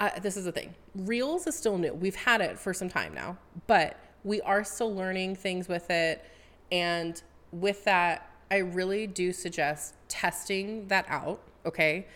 uh, 0.01 0.19
this 0.21 0.37
is 0.37 0.47
the 0.47 0.53
thing. 0.53 0.75
Reels 0.95 1.47
is 1.47 1.57
still 1.57 1.79
new. 1.79 1.93
We've 1.93 2.17
had 2.17 2.41
it 2.41 2.59
for 2.59 2.73
some 2.75 2.89
time 2.89 3.15
now 3.15 3.39
but 3.67 3.99
we 4.25 4.41
are 4.43 4.65
still 4.65 4.95
learning 4.95 5.37
things 5.37 5.69
with 5.69 5.91
it. 5.91 6.25
And 6.71 7.23
with 7.53 7.85
that 7.85 8.31
i 8.51 8.57
really 8.59 9.07
do 9.07 9.33
suggest 9.33 9.95
testing 10.09 10.87
that 10.89 11.05
out 11.09 11.41
okay 11.67 12.07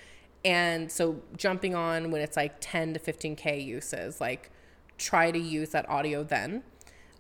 and 0.47 0.93
so 0.93 1.21
jumping 1.37 1.75
on 1.75 2.13
when 2.13 2.23
it's 2.23 2.37
like 2.37 2.55
10 2.61 2.95
to 2.95 3.01
15K 3.01 3.65
uses, 3.65 4.21
like 4.21 4.53
try 4.97 5.33
to 5.33 5.39
use 5.39 5.71
that 5.71 5.89
audio 5.91 6.23
then. 6.23 6.63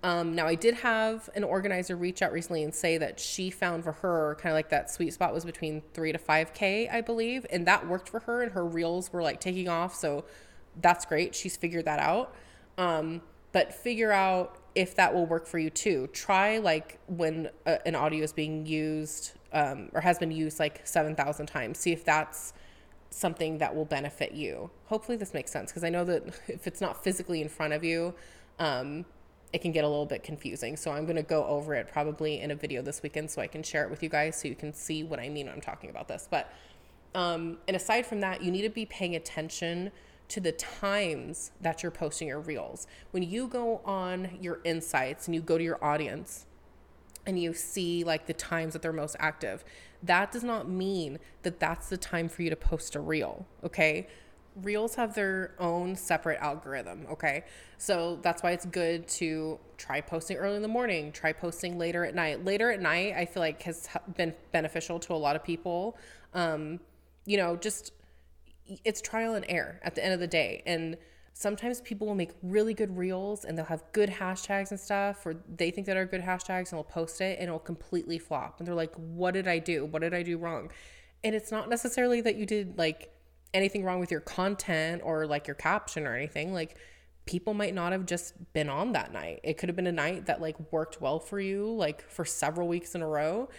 Um, 0.04 0.36
now, 0.36 0.46
I 0.46 0.54
did 0.54 0.74
have 0.74 1.28
an 1.34 1.42
organizer 1.42 1.96
reach 1.96 2.22
out 2.22 2.30
recently 2.30 2.62
and 2.62 2.72
say 2.72 2.98
that 2.98 3.18
she 3.18 3.50
found 3.50 3.82
for 3.82 3.90
her 3.90 4.36
kind 4.40 4.52
of 4.52 4.54
like 4.54 4.68
that 4.68 4.92
sweet 4.92 5.12
spot 5.12 5.34
was 5.34 5.44
between 5.44 5.82
three 5.92 6.12
to 6.12 6.18
5K, 6.18 6.88
I 6.92 7.00
believe. 7.00 7.44
And 7.50 7.66
that 7.66 7.88
worked 7.88 8.08
for 8.08 8.20
her, 8.20 8.42
and 8.42 8.52
her 8.52 8.64
reels 8.64 9.12
were 9.12 9.22
like 9.22 9.40
taking 9.40 9.68
off. 9.68 9.96
So 9.96 10.24
that's 10.80 11.04
great. 11.04 11.34
She's 11.34 11.56
figured 11.56 11.86
that 11.86 11.98
out. 11.98 12.32
Um, 12.78 13.22
but 13.50 13.74
figure 13.74 14.12
out 14.12 14.58
if 14.76 14.94
that 14.94 15.12
will 15.12 15.26
work 15.26 15.48
for 15.48 15.58
you 15.58 15.70
too. 15.70 16.06
Try 16.12 16.58
like 16.58 17.00
when 17.08 17.50
a, 17.64 17.84
an 17.88 17.96
audio 17.96 18.22
is 18.22 18.32
being 18.32 18.66
used 18.66 19.32
um, 19.52 19.88
or 19.92 20.00
has 20.00 20.20
been 20.20 20.30
used 20.30 20.60
like 20.60 20.86
7,000 20.86 21.46
times. 21.46 21.78
See 21.80 21.90
if 21.90 22.04
that's 22.04 22.52
something 23.10 23.58
that 23.58 23.74
will 23.74 23.84
benefit 23.84 24.32
you. 24.32 24.70
Hopefully, 24.86 25.16
this 25.16 25.34
makes 25.34 25.50
sense 25.50 25.70
because 25.70 25.84
I 25.84 25.90
know 25.90 26.04
that 26.04 26.26
if 26.48 26.66
it's 26.66 26.80
not 26.80 27.02
physically 27.02 27.40
in 27.40 27.48
front 27.48 27.72
of 27.72 27.84
you, 27.84 28.14
um, 28.58 29.04
it 29.52 29.62
can 29.62 29.72
get 29.72 29.84
a 29.84 29.88
little 29.88 30.06
bit 30.06 30.22
confusing. 30.22 30.76
So, 30.76 30.90
I'm 30.90 31.04
going 31.04 31.16
to 31.16 31.22
go 31.22 31.44
over 31.46 31.74
it 31.74 31.88
probably 31.88 32.40
in 32.40 32.50
a 32.50 32.54
video 32.54 32.82
this 32.82 33.02
weekend 33.02 33.30
so 33.30 33.40
I 33.40 33.46
can 33.46 33.62
share 33.62 33.84
it 33.84 33.90
with 33.90 34.02
you 34.02 34.08
guys 34.08 34.40
so 34.40 34.48
you 34.48 34.54
can 34.54 34.72
see 34.72 35.02
what 35.02 35.20
I 35.20 35.28
mean 35.28 35.46
when 35.46 35.54
I'm 35.54 35.60
talking 35.60 35.90
about 35.90 36.08
this. 36.08 36.28
But, 36.30 36.52
um, 37.14 37.58
and 37.66 37.76
aside 37.76 38.06
from 38.06 38.20
that, 38.20 38.42
you 38.42 38.50
need 38.50 38.62
to 38.62 38.70
be 38.70 38.86
paying 38.86 39.16
attention 39.16 39.92
to 40.28 40.40
the 40.40 40.52
times 40.52 41.52
that 41.60 41.82
you're 41.82 41.92
posting 41.92 42.28
your 42.28 42.40
reels. 42.40 42.86
When 43.12 43.22
you 43.22 43.46
go 43.46 43.80
on 43.84 44.38
your 44.40 44.58
insights 44.64 45.28
and 45.28 45.34
you 45.34 45.40
go 45.40 45.56
to 45.56 45.62
your 45.62 45.82
audience, 45.82 46.46
and 47.26 47.40
you 47.40 47.52
see 47.52 48.04
like 48.04 48.26
the 48.26 48.32
times 48.32 48.72
that 48.72 48.82
they're 48.82 48.92
most 48.92 49.16
active, 49.18 49.64
that 50.06 50.32
does 50.32 50.44
not 50.44 50.68
mean 50.68 51.18
that 51.42 51.60
that's 51.60 51.88
the 51.88 51.96
time 51.96 52.28
for 52.28 52.42
you 52.42 52.50
to 52.50 52.56
post 52.56 52.94
a 52.94 53.00
reel, 53.00 53.46
okay? 53.64 54.06
Reels 54.62 54.94
have 54.94 55.14
their 55.14 55.54
own 55.58 55.96
separate 55.96 56.38
algorithm, 56.40 57.06
okay? 57.10 57.44
So 57.78 58.18
that's 58.22 58.42
why 58.42 58.52
it's 58.52 58.64
good 58.64 59.06
to 59.08 59.58
try 59.76 60.00
posting 60.00 60.36
early 60.38 60.56
in 60.56 60.62
the 60.62 60.68
morning, 60.68 61.12
try 61.12 61.32
posting 61.32 61.78
later 61.78 62.04
at 62.04 62.14
night. 62.14 62.44
Later 62.44 62.70
at 62.70 62.80
night, 62.80 63.14
I 63.14 63.26
feel 63.26 63.42
like 63.42 63.62
has 63.62 63.88
been 64.16 64.34
beneficial 64.52 64.98
to 65.00 65.12
a 65.12 65.14
lot 65.14 65.36
of 65.36 65.44
people. 65.44 65.98
Um, 66.32 66.80
you 67.26 67.36
know, 67.36 67.56
just 67.56 67.92
it's 68.84 69.00
trial 69.00 69.34
and 69.34 69.44
error 69.48 69.78
at 69.82 69.94
the 69.94 70.04
end 70.04 70.14
of 70.14 70.20
the 70.20 70.26
day. 70.26 70.62
And 70.66 70.96
sometimes 71.38 71.82
people 71.82 72.06
will 72.06 72.14
make 72.14 72.30
really 72.42 72.72
good 72.72 72.96
reels 72.96 73.44
and 73.44 73.58
they'll 73.58 73.66
have 73.66 73.84
good 73.92 74.08
hashtags 74.08 74.70
and 74.70 74.80
stuff, 74.80 75.26
or 75.26 75.36
they 75.54 75.70
think 75.70 75.86
that 75.86 75.94
are 75.94 76.06
good 76.06 76.22
hashtags 76.22 76.70
and 76.70 76.78
they'll 76.78 76.84
post 76.84 77.20
it 77.20 77.38
and 77.38 77.48
it'll 77.48 77.58
completely 77.58 78.18
flop. 78.18 78.58
And 78.58 78.66
they're 78.66 78.74
like, 78.74 78.94
what 78.94 79.34
did 79.34 79.46
I 79.46 79.58
do? 79.58 79.84
What 79.84 80.00
did 80.00 80.14
I 80.14 80.22
do 80.22 80.38
wrong? 80.38 80.70
And 81.22 81.34
it's 81.34 81.52
not 81.52 81.68
necessarily 81.68 82.22
that 82.22 82.36
you 82.36 82.46
did 82.46 82.78
like 82.78 83.12
anything 83.52 83.84
wrong 83.84 84.00
with 84.00 84.10
your 84.10 84.20
content 84.20 85.02
or 85.04 85.26
like 85.26 85.46
your 85.46 85.56
caption 85.56 86.06
or 86.06 86.16
anything. 86.16 86.54
Like 86.54 86.78
people 87.26 87.52
might 87.52 87.74
not 87.74 87.92
have 87.92 88.06
just 88.06 88.32
been 88.54 88.70
on 88.70 88.92
that 88.92 89.12
night. 89.12 89.40
It 89.44 89.58
could 89.58 89.68
have 89.68 89.76
been 89.76 89.86
a 89.86 89.92
night 89.92 90.24
that 90.26 90.40
like 90.40 90.56
worked 90.72 91.02
well 91.02 91.18
for 91.18 91.38
you, 91.38 91.70
like 91.70 92.08
for 92.08 92.24
several 92.24 92.66
weeks 92.66 92.94
in 92.94 93.02
a 93.02 93.06
row, 93.06 93.50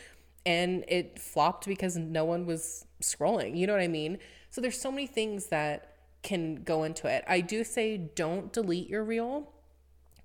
and 0.48 0.84
it 0.88 1.20
flopped 1.20 1.68
because 1.68 1.96
no 1.96 2.26
one 2.26 2.48
was 2.48 2.88
scrolling. 3.04 3.56
You 3.56 3.68
know 3.68 3.74
what 3.74 3.84
I 3.84 3.88
mean? 3.88 4.18
So 4.50 4.62
there's 4.62 4.82
so 4.82 4.90
many 4.90 5.06
things 5.06 5.48
that 5.48 5.97
can 6.24 6.64
go 6.64 6.84
into 6.84 7.08
it. 7.08 7.24
I 7.28 7.42
do 7.42 7.64
say 7.64 7.98
don't 7.98 8.52
delete 8.52 8.90
your 8.90 9.04
reel 9.04 9.52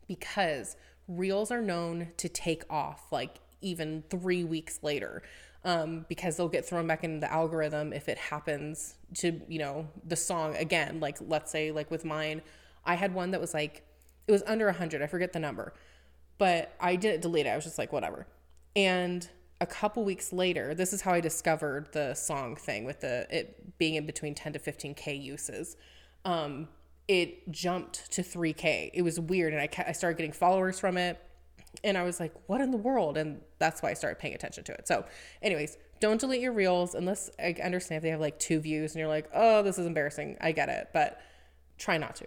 because 0.07 0.77
reels 1.09 1.51
are 1.51 1.61
known 1.61 2.09
to 2.17 2.29
take 2.29 2.65
off 2.71 3.11
like 3.11 3.39
even 3.61 4.03
three 4.11 4.45
weeks 4.45 4.81
later 4.83 5.23
um, 5.65 6.05
because 6.09 6.37
they'll 6.37 6.49
get 6.49 6.65
thrown 6.65 6.87
back 6.87 7.05
into 7.05 7.21
the 7.21 7.33
algorithm 7.33 7.93
if 7.93 8.09
it 8.09 8.19
happens 8.19 8.97
to, 9.15 9.41
you 9.49 9.59
know, 9.59 9.89
the 10.05 10.17
song 10.17 10.57
again. 10.57 10.99
Like, 11.01 11.19
let's 11.21 11.51
say, 11.51 11.71
like 11.71 11.91
with 11.91 12.05
mine, 12.05 12.43
I 12.85 12.95
had 12.97 13.15
one 13.15 13.31
that 13.31 13.41
was 13.41 13.55
like, 13.55 13.85
it 14.27 14.33
was 14.33 14.43
under 14.47 14.67
100. 14.67 15.03
I 15.03 15.07
forget 15.07 15.33
the 15.33 15.39
number, 15.39 15.73
but 16.39 16.75
I 16.81 16.97
didn't 16.97 17.21
delete 17.21 17.47
it. 17.47 17.51
I 17.51 17.55
was 17.55 17.65
just 17.65 17.79
like, 17.79 17.93
whatever. 17.93 18.27
And 18.75 19.29
a 19.63 19.67
couple 19.67 20.05
weeks 20.05 20.33
later, 20.33 20.75
this 20.75 20.93
is 20.93 21.01
how 21.03 21.13
I 21.13 21.21
discovered 21.21 21.93
the 21.93 22.15
song 22.15 22.57
thing 22.57 22.85
with 22.85 23.01
the 23.01 23.29
it 23.31 23.79
being 23.79 23.95
in 23.95 24.07
between 24.07 24.35
10 24.35 24.55
to 24.55 24.59
15k 24.59 25.23
uses. 25.23 25.77
Um, 26.25 26.67
it 27.07 27.49
jumped 27.53 28.11
to 28.13 28.23
3k. 28.23 28.91
It 28.93 29.03
was 29.03 29.21
weird, 29.21 29.53
and 29.53 29.63
I 29.63 29.69
I 29.87 29.93
started 29.93 30.17
getting 30.17 30.33
followers 30.33 30.81
from 30.81 30.97
it, 30.97 31.17
and 31.85 31.97
I 31.97 32.03
was 32.03 32.19
like, 32.19 32.35
what 32.47 32.61
in 32.61 32.73
the 32.73 32.77
world? 32.77 33.17
And 33.17 33.41
that's 33.61 33.83
why 33.83 33.91
I 33.91 33.95
started 33.95 34.19
paying 34.19 34.35
attention 34.35 34.65
to 34.65 34.73
it. 34.73 34.89
So, 34.89 35.05
anyways, 35.43 35.79
don't 36.01 36.21
delete 36.21 36.41
your 36.41 36.53
reels 36.53 36.97
unless 36.97 37.31
I 37.39 37.55
understand 37.63 37.99
if 37.99 38.03
they 38.03 38.11
have 38.11 38.21
like 38.21 38.41
two 38.41 38.59
views 38.59 38.95
and 38.95 38.99
you're 38.99 39.09
like, 39.09 39.31
oh, 39.33 39.63
this 39.63 39.79
is 39.79 39.87
embarrassing. 39.87 40.39
I 40.41 40.51
get 40.51 40.71
it, 40.71 40.89
but 40.93 41.21
try 41.79 41.99
not 41.99 42.17
to. 42.17 42.27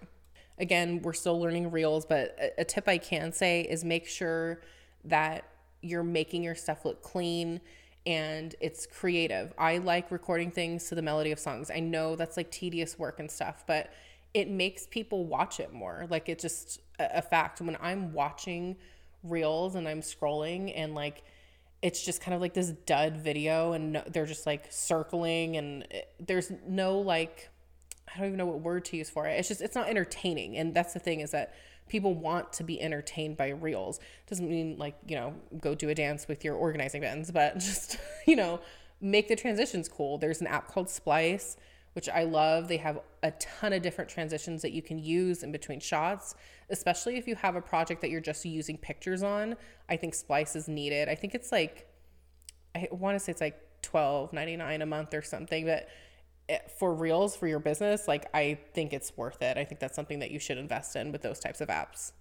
Again, 0.58 1.02
we're 1.02 1.12
still 1.12 1.38
learning 1.38 1.70
reels, 1.70 2.06
but 2.06 2.38
a, 2.40 2.62
a 2.62 2.64
tip 2.64 2.88
I 2.88 2.98
can 2.98 3.34
say 3.34 3.62
is 3.62 3.84
make 3.84 4.08
sure 4.08 4.62
that 5.04 5.44
you're 5.86 6.04
making 6.04 6.44
your 6.44 6.56
stuff 6.56 6.84
look 6.84 7.02
clean 7.02 7.62
and 8.06 8.56
it's 8.60 8.86
creative. 8.86 9.54
I 9.58 9.78
like 9.78 10.12
recording 10.12 10.52
things 10.52 10.90
to 10.90 10.96
the 10.96 11.02
melody 11.02 11.32
of 11.32 11.40
songs. 11.40 11.72
I 11.72 11.80
know 11.80 12.16
that's 12.16 12.38
like 12.38 12.52
tedious 12.52 13.00
work 13.00 13.20
and 13.20 13.30
stuff, 13.30 13.64
but 13.66 13.92
it 14.34 14.50
makes 14.50 14.86
people 14.86 15.26
watch 15.26 15.60
it 15.60 15.74
more. 15.74 16.06
Like 16.10 16.30
it's 16.30 16.42
just 16.42 16.82
a, 17.00 17.22
fact. 17.22 17.62
When 17.62 17.78
I'm 17.82 18.14
watching 18.14 18.76
reels 19.24 19.76
and 19.76 19.88
I'm 19.88 20.02
scrolling 20.02 20.72
and 20.76 20.94
like 20.94 21.24
it's 21.82 22.04
just 22.04 22.22
kind 22.22 22.36
of 22.36 22.42
like 22.42 22.54
this 22.54 22.70
dud 22.70 23.18
video 23.18 23.74
and 23.74 24.02
they're 24.08 24.26
just 24.26 24.46
like 24.46 24.66
circling 24.70 25.58
and 25.58 25.84
it, 25.90 26.12
there's 26.20 26.52
no 26.68 27.00
like 27.00 27.50
I 28.14 28.20
don't 28.20 28.28
even 28.28 28.38
know 28.38 28.46
what 28.46 28.62
word 28.62 28.86
to 28.86 28.98
use 28.98 29.10
for 29.10 29.26
it. 29.26 29.40
It's 29.40 29.48
just 29.48 29.62
it's 29.62 29.76
not 29.76 29.88
entertaining. 29.88 30.58
And 30.58 30.74
that's 30.74 30.94
the 30.94 31.00
thing 31.00 31.22
is 31.22 31.32
that 31.32 31.54
people 31.88 32.14
want 32.14 32.52
to 32.54 32.64
be 32.64 32.82
entertained 32.82 33.38
by 33.38 33.50
reels. 33.50 34.00
Doesn't 34.28 34.50
mean 34.50 34.78
like, 34.78 34.96
you 35.08 35.16
know, 35.16 35.34
go 35.60 35.76
do 35.76 35.90
a 35.90 35.96
dance 35.96 36.28
with 36.28 36.44
your 36.44 36.56
organizing 36.56 37.02
bins, 37.02 37.32
but 37.32 37.54
just, 37.60 37.98
you 38.26 38.36
know, 38.36 38.60
make 39.02 39.28
the 39.28 39.36
transitions 39.36 39.88
cool. 39.88 40.18
There's 40.18 40.42
an 40.42 40.48
app 40.48 40.68
called 40.68 40.90
Splice, 40.90 41.58
which 41.94 42.10
I 42.10 42.24
love. 42.24 42.68
They 42.68 42.78
have 42.78 43.00
a 43.24 43.32
ton 43.32 43.74
of 43.74 43.82
different 43.82 44.10
transitions 44.10 44.62
that 44.62 44.72
you 44.72 44.82
can 44.82 44.98
use 44.98 45.44
in 45.44 45.52
between 45.52 45.80
shots, 45.80 46.36
especially 46.70 47.18
if 47.18 47.28
you 47.28 47.36
have 47.36 47.56
a 47.56 47.62
project 47.62 48.02
that 48.02 48.10
you're 48.10 48.22
just 48.22 48.44
using 48.46 48.78
pictures 48.78 49.24
on. 49.24 49.56
I 49.88 49.98
think 49.98 50.14
Splice 50.14 50.56
is 50.56 50.68
needed. 50.68 51.08
I 51.08 51.16
think 51.16 51.36
it's 51.36 51.52
like 51.52 51.88
I 52.76 52.90
want 52.92 53.16
to 53.16 53.20
say 53.20 53.32
it's 53.32 53.42
like 53.42 53.60
12.99 53.84 54.82
a 54.82 54.86
month 54.86 55.14
or 55.14 55.22
something, 55.22 55.66
but 55.66 55.88
Eh, 56.48 56.60
for 56.78 56.94
reels 56.94 57.36
for 57.36 57.48
your 57.48 57.60
business, 57.60 58.08
like 58.08 58.28
I 58.34 58.60
think 58.74 58.94
it's 58.94 59.18
worth 59.18 59.42
it. 59.42 59.58
I 59.58 59.64
think 59.64 59.80
that's 59.80 59.96
something 59.96 60.20
that 60.20 60.30
you 60.30 60.40
should 60.40 60.60
invest 60.60 60.96
in 60.96 61.12
with 61.12 61.24
those 61.24 61.40
types 61.40 61.60
of 61.60 61.70
apps. 61.70 62.12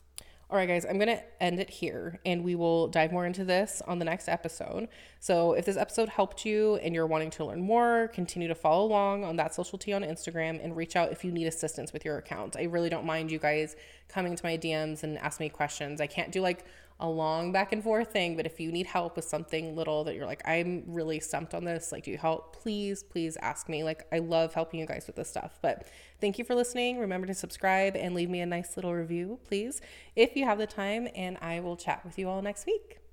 All 0.51 0.59
right, 0.59 0.69
guys, 0.69 0.85
I'm 0.85 0.99
going 0.99 1.09
to 1.09 1.23
end 1.43 1.59
it 1.59 1.69
here 1.69 2.21
and 2.25 2.45
we 2.45 2.55
will 2.55 2.87
dive 2.89 3.13
more 3.13 3.27
into 3.27 3.45
this 3.45 3.83
on 3.87 3.99
the 3.99 4.05
next 4.05 4.29
episode. 4.29 4.89
So, 5.19 5.55
if 5.55 5.65
this 5.65 5.77
episode 5.77 6.11
helped 6.11 6.45
you 6.45 6.77
and 6.77 6.95
you're 6.95 7.07
wanting 7.07 7.31
to 7.31 7.45
learn 7.45 7.61
more, 7.61 8.09
continue 8.15 8.47
to 8.49 8.55
follow 8.55 8.87
along 8.87 9.25
on 9.25 9.37
that 9.37 9.55
social 9.55 9.79
tea 9.79 9.95
on 9.95 10.03
Instagram 10.03 10.63
and 10.63 10.77
reach 10.77 10.97
out 10.97 11.13
if 11.13 11.25
you 11.25 11.33
need 11.33 11.47
assistance 11.47 11.93
with 11.93 12.05
your 12.05 12.19
account. 12.19 12.57
I 12.57 12.65
really 12.65 12.91
don't 12.91 13.07
mind 13.07 13.31
you 13.31 13.39
guys 13.39 13.75
coming 14.09 14.37
to 14.37 14.45
my 14.45 14.57
DMs 14.57 15.03
and 15.03 15.19
ask 15.19 15.41
me 15.41 15.49
questions. 15.49 16.01
I 16.01 16.07
can't 16.07 16.31
do 16.31 16.41
like 16.41 16.65
a 17.01 17.09
long 17.09 17.53
back 17.53 17.73
and 17.73 17.83
forth 17.83 18.13
thing, 18.13 18.37
but 18.37 18.47
if 18.47 18.61
you 18.61 18.71
need 18.71 18.87
help 18.87 19.17
with 19.17 19.25
something 19.25 19.75
little 19.75 20.05
that 20.05 20.15
you're 20.15 20.27
like, 20.27 20.43
I'm 20.47 20.85
really 20.87 21.21
stumped 21.21 21.53
on 21.53 21.65
this, 21.65 21.91
like, 21.91 22.05
do 22.05 22.11
you 22.11 22.19
help? 22.19 22.57
Please, 22.57 23.03
please 23.03 23.37
ask 23.43 23.69
me. 23.69 23.83
Like, 23.83 24.07
I 24.13 24.19
love 24.19 24.55
helping 24.55 24.81
you 24.81 24.87
guys 24.87 25.07
with 25.07 25.17
this 25.17 25.29
stuff. 25.29 25.59
But 25.61 25.89
thank 26.21 26.39
you 26.39 26.45
for 26.45 26.55
listening. 26.55 26.99
Remember 26.99 27.27
to 27.27 27.35
subscribe 27.35 27.97
and 27.97 28.15
leave 28.15 28.31
me 28.31 28.41
a 28.41 28.47
nice 28.47 28.77
little 28.77 28.95
review, 28.95 29.41
please, 29.45 29.81
if 30.15 30.37
you 30.37 30.45
have 30.45 30.59
the 30.59 30.67
time. 30.67 31.09
And 31.15 31.37
I 31.41 31.61
will 31.61 31.77
chat 31.77 32.05
with 32.05 32.19
you 32.19 32.29
all 32.29 32.43
next 32.43 32.67
week. 32.67 33.04